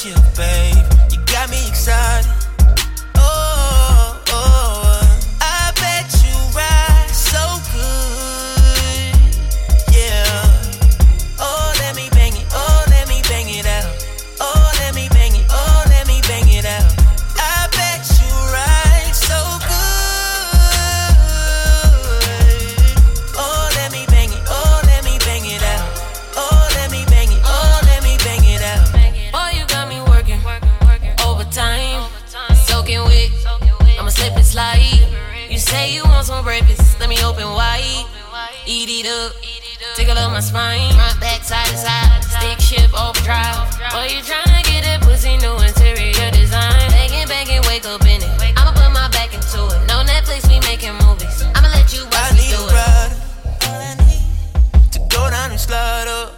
shift, 0.02 0.36
babe. 0.36 0.76
You 1.12 1.20
got 1.28 1.50
me 1.52 1.68
excited. 1.68 2.31
Up, 39.12 39.34
tickle 39.96 40.18
up 40.18 40.32
my 40.32 40.40
spine. 40.40 40.94
Front, 40.94 41.20
back, 41.20 41.44
side 41.44 41.68
to 41.68 41.78
side, 41.78 42.24
stick 42.24 42.80
overdrive. 42.96 43.70
Boy, 43.92 44.08
you 44.16 44.22
tryna 44.24 44.64
get 44.64 44.84
that 44.88 45.02
pussy 45.02 45.38
new 45.38 45.56
interior 45.60 46.32
design. 46.32 46.92
Wake 47.72 47.86
up 47.86 48.02
in 48.02 48.22
it. 48.22 48.30
I'ma 48.58 48.72
put 48.74 48.92
my 48.92 49.08
back 49.10 49.34
into 49.34 49.64
it. 49.72 49.88
No 49.88 50.04
Netflix, 50.04 50.48
we 50.50 50.60
making 50.68 50.94
movies. 51.06 51.42
I'ma 51.56 51.70
let 51.70 51.94
you 51.94 52.04
watch 52.04 52.16
I 52.16 52.32
me 52.36 52.44
need 52.44 52.56
do 52.56 52.68
it. 52.68 52.74
rider 52.76 53.16
to 54.92 55.00
go 55.08 55.30
down 55.30 55.52
and 55.52 55.60
slide 55.60 56.08
up. 56.08 56.36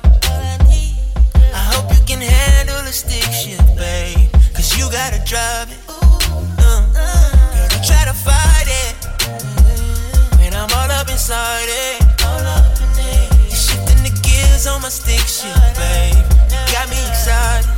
I 1.57 1.61
hope 1.73 1.89
you 1.91 2.01
can 2.05 2.21
handle 2.21 2.79
a 2.85 2.93
stick 2.93 3.29
shift, 3.33 3.75
babe. 3.75 4.29
Cause 4.53 4.77
you 4.77 4.89
gotta 4.91 5.19
drive 5.25 5.62
on 14.73 14.81
my 14.81 14.89
stick 14.89 15.19
shift, 15.19 15.75
babe. 15.77 16.15
Got 16.71 16.89
me 16.89 16.97
excited. 17.07 17.72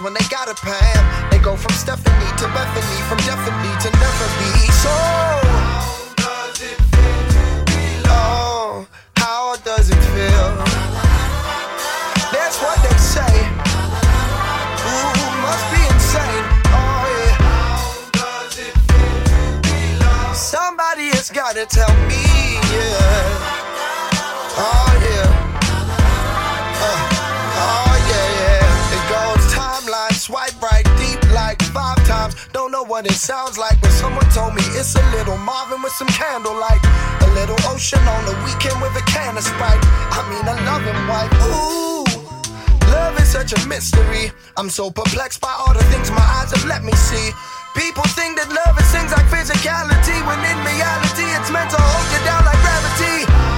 When 0.00 0.14
they 0.14 0.24
got 0.28 0.48
what 32.96 33.04
it 33.04 33.12
sounds 33.12 33.58
like, 33.58 33.78
but 33.82 33.92
someone 33.92 34.24
told 34.32 34.54
me 34.54 34.62
it's 34.72 34.96
a 34.96 35.04
little 35.12 35.36
Marvin 35.36 35.82
with 35.82 35.92
some 35.92 36.08
candlelight. 36.08 36.80
A 37.20 37.28
little 37.36 37.60
ocean 37.68 38.00
on 38.00 38.24
the 38.24 38.32
Weeknd 38.40 38.80
with 38.80 38.96
a 38.96 39.04
can 39.04 39.36
of 39.36 39.44
Sprite. 39.44 39.84
I 40.16 40.24
mean, 40.32 40.40
a 40.48 40.56
loving 40.64 40.96
wife. 41.04 41.28
Ooh. 41.44 42.08
Love 42.96 43.20
is 43.20 43.28
such 43.28 43.52
a 43.52 43.60
mystery. 43.68 44.32
I'm 44.56 44.70
so 44.70 44.90
perplexed 44.90 45.42
by 45.42 45.52
all 45.60 45.74
the 45.74 45.84
things 45.92 46.10
my 46.10 46.24
eyes 46.40 46.52
have 46.56 46.64
let 46.64 46.84
me 46.84 46.92
see. 46.92 47.32
People 47.76 48.04
think 48.16 48.40
that 48.40 48.48
love 48.48 48.80
is 48.80 48.88
things 48.88 49.12
like 49.12 49.28
physicality, 49.28 50.16
when 50.24 50.40
in 50.40 50.58
reality 50.64 51.28
it's 51.36 51.52
meant 51.52 51.68
to 51.68 51.76
hold 51.76 52.08
you 52.16 52.20
down 52.24 52.48
like 52.48 52.60
gravity. 52.64 53.55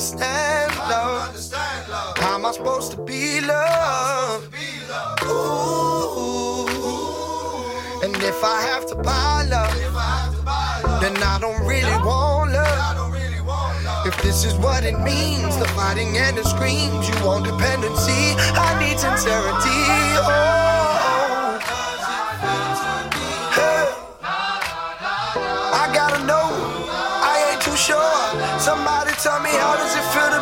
Understand 0.00 0.72
love, 0.88 2.16
how 2.16 2.36
am 2.36 2.46
I 2.46 2.52
supposed 2.52 2.90
to 2.92 2.96
be 3.02 3.42
loved? 3.42 4.54
Ooh, 5.24 6.66
and 8.02 8.16
if 8.16 8.42
I 8.42 8.62
have 8.62 8.86
to 8.86 8.94
buy 8.94 9.44
love, 9.50 9.74
then 11.02 11.22
I 11.22 11.38
don't 11.38 11.66
really 11.66 11.98
want 12.02 12.52
love. 12.52 14.06
If 14.06 14.16
this 14.22 14.46
is 14.46 14.54
what 14.54 14.84
it 14.84 14.98
means, 15.00 15.58
the 15.58 15.68
fighting 15.76 16.16
and 16.16 16.38
the 16.38 16.44
screams, 16.44 17.06
you 17.06 17.22
want 17.22 17.44
dependency, 17.44 18.34
I 18.56 18.78
need 18.80 18.98
sincerity. 18.98 19.84
Oh. 20.16 20.99
Tell 29.22 29.38
me 29.40 29.50
how 29.50 29.76
does 29.76 29.94
it 29.94 30.04
feel 30.14 30.30
to 30.32 30.39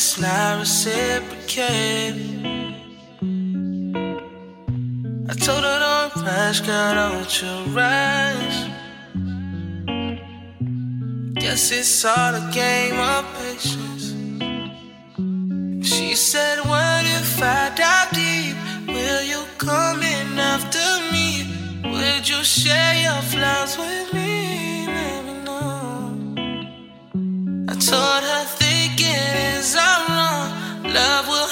it's 0.00 0.18
not 0.18 0.60
reciprocated? 0.60 2.16
I 5.28 5.34
told 5.44 5.62
her, 5.68 5.78
Don't 5.84 6.24
rush, 6.24 6.60
girl, 6.60 6.94
don't 6.94 7.32
you 7.42 7.54
rush. 7.80 8.58
Guess 11.34 11.72
it's 11.72 12.04
all 12.06 12.34
a 12.34 12.50
game 12.50 12.98
of 13.12 13.24
patience. 13.36 14.06
She 15.86 16.14
said, 16.14 16.60
What 16.60 17.04
if 17.18 17.42
I 17.42 17.70
dive 17.76 18.10
deep? 18.20 18.56
Will 18.88 19.22
you 19.32 19.42
come 19.58 20.00
in 20.02 20.38
after 20.38 20.88
me? 21.12 21.28
Would 21.92 22.26
you 22.26 22.42
share 22.42 22.94
your 23.06 23.22
flaws 23.32 23.76
with 23.76 24.14
me? 24.14 24.86
Me 24.86 25.34
know. 25.44 26.14
I 27.68 27.74
told 27.74 28.22
her, 28.30 28.59
is 29.60 29.76
I'm 29.76 30.02
wrong. 30.16 30.48
Love 30.94 31.28
will 31.28 31.49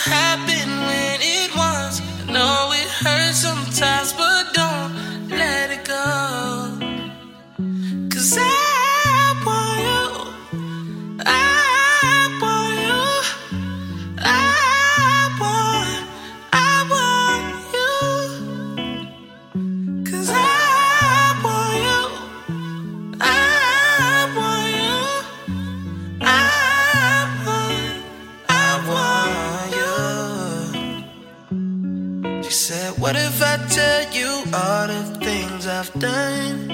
things 35.88 36.04
I've? 36.04 36.68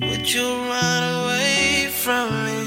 Would 0.00 0.32
you 0.32 0.42
run 0.42 1.02
away 1.20 1.88
from 1.90 2.28
me? 2.46 2.60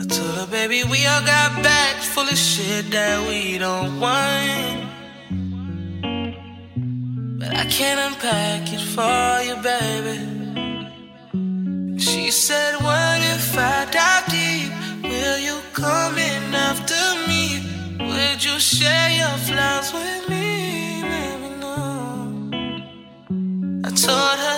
I 0.00 0.04
told 0.06 0.34
her, 0.40 0.46
baby, 0.50 0.84
we 0.84 1.06
all 1.06 1.20
got 1.22 1.62
bags 1.62 2.06
full 2.06 2.28
of 2.28 2.36
shit 2.36 2.90
that 2.90 3.28
we 3.28 3.58
don't 3.58 4.00
want. 4.00 4.88
But 7.38 7.56
I 7.56 7.64
can't 7.66 8.00
unpack 8.00 8.72
it 8.72 8.84
for 8.94 9.42
you, 9.46 9.56
baby. 9.62 10.18
She 11.98 12.30
said, 12.30 12.74
What 12.76 13.20
if 13.34 13.56
I 13.56 13.86
dive 13.90 14.26
deep? 14.30 14.72
Will 15.02 15.38
you 15.38 15.58
come 15.72 16.18
in 16.18 16.54
after 16.54 17.02
me? 17.28 17.44
Would 18.00 18.44
you 18.44 18.58
share 18.58 19.10
your 19.10 19.36
flowers 19.46 19.92
with 19.92 20.28
me? 20.28 20.48
I 24.10 24.10
told 24.10 24.57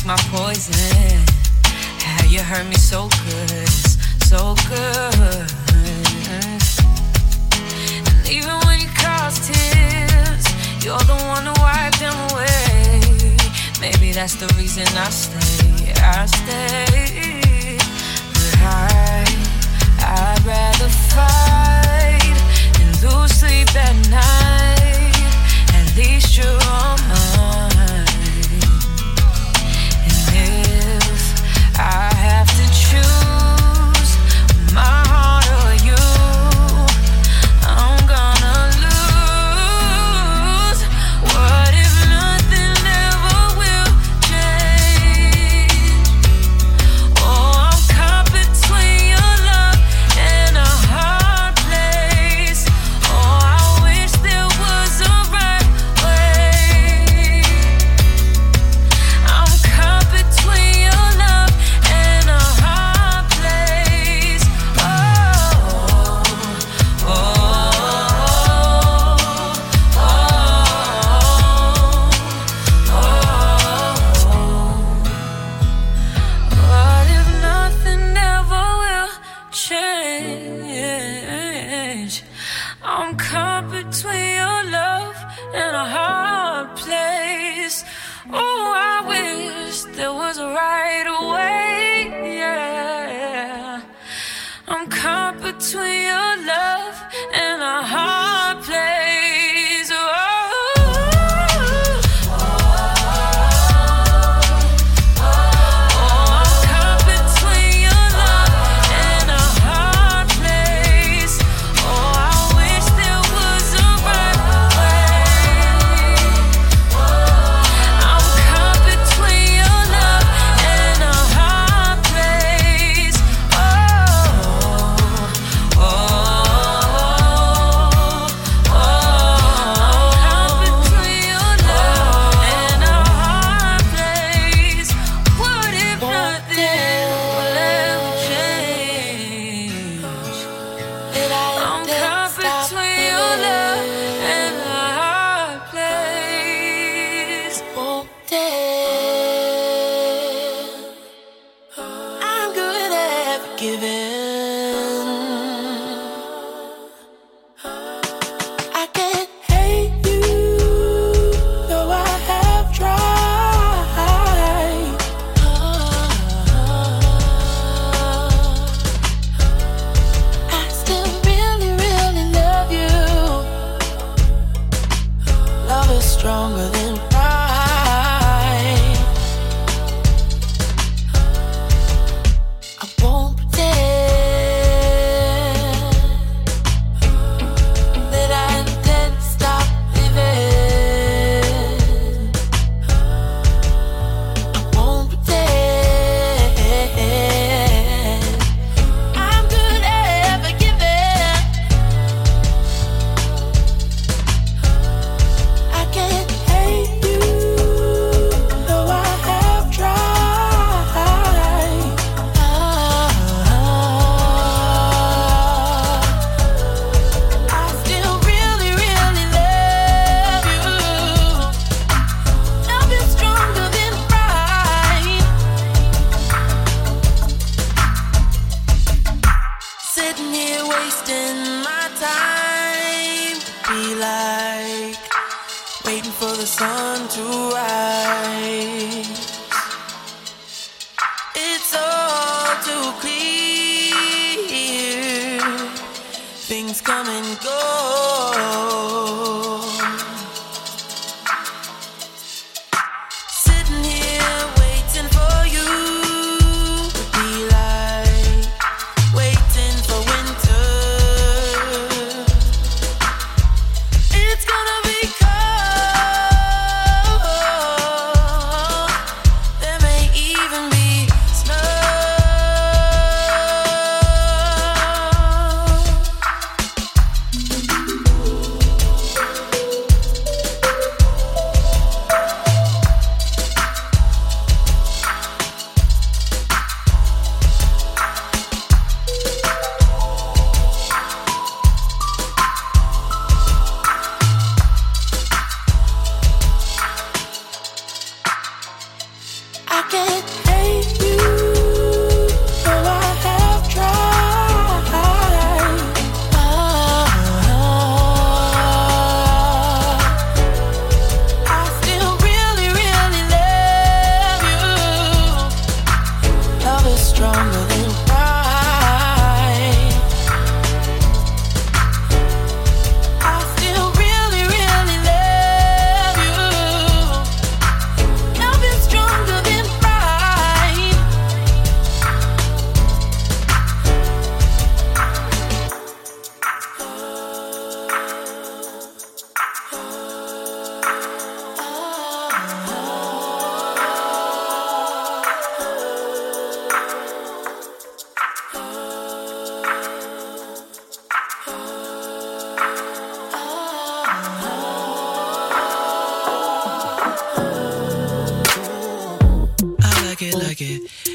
drink 0.00 0.06
my 0.06 0.16
poison. 0.30 1.24
How 2.00 2.26
you 2.26 2.40
hurt 2.40 2.66
me 2.66 2.76
so 2.76 3.08
good, 3.26 3.68
so 4.22 4.54
good. 4.68 5.50
And 8.06 8.28
even 8.28 8.54
when 8.66 8.80
you 8.80 8.88
cause 8.96 9.46
tears, 9.46 10.44
you're 10.84 10.98
the 10.98 11.16
one 11.26 11.44
to 11.44 11.60
wipe 11.60 11.96
them 11.98 12.14
away. 12.30 13.36
Maybe 13.80 14.12
that's 14.12 14.36
the 14.36 14.46
reason 14.58 14.86
I 14.96 15.10
stay, 15.10 15.92
I 15.96 16.26
stay. 16.26 17.78
But 18.32 18.58
I, 18.60 19.24
I'd 20.00 20.44
rather 20.44 20.88
fight 21.14 22.36
and 22.80 23.02
lose 23.02 23.32
sleep 23.32 23.74
at 23.76 23.96
night. 24.10 25.16
At 25.74 25.96
least 25.96 26.36
you're. 26.36 26.89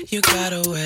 You 0.10 0.22
got 0.22 0.54
away. 0.54 0.85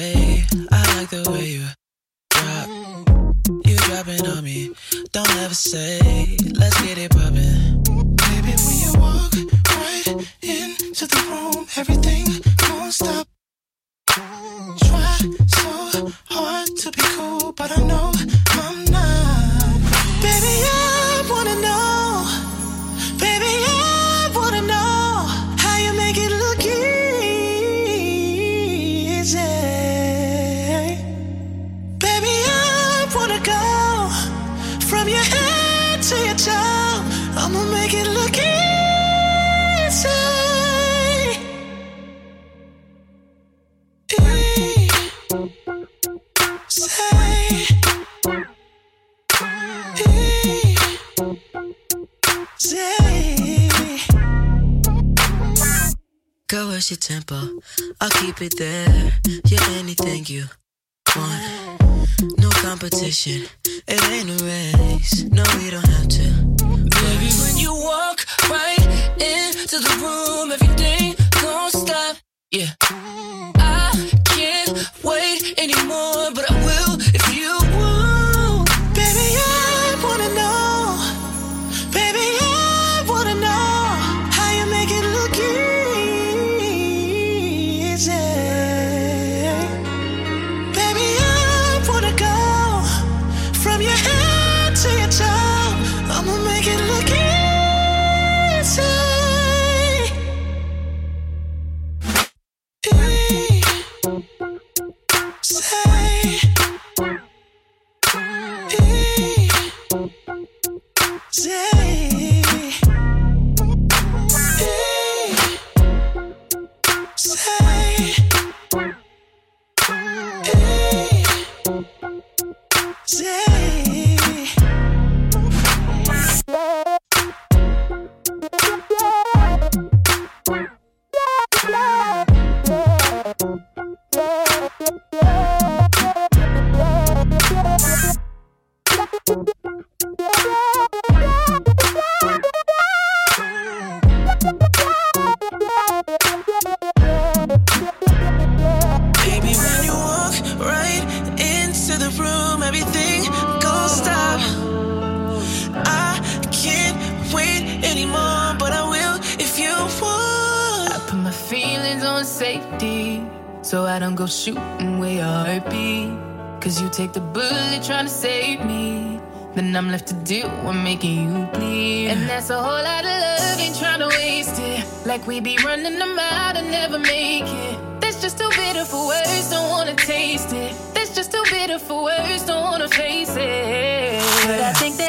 Never 176.70 177.00
make 177.00 177.44
it. 177.46 178.02
That's 178.02 178.22
just 178.22 178.38
too 178.38 178.50
bitter 178.56 178.86
for 178.86 179.08
words, 179.08 179.50
don't 179.50 179.70
wanna 179.70 179.96
taste 179.96 180.54
it. 180.54 180.74
That's 180.94 181.14
just 181.16 181.32
too 181.32 181.44
bitter 181.50 181.80
for 181.80 182.04
words, 182.04 182.46
don't 182.46 182.64
wanna 182.64 182.90
face 182.90 183.36
it. 183.36 184.22
But 184.46 184.62
I 184.62 184.74
think 184.74 184.98
that 184.98 185.09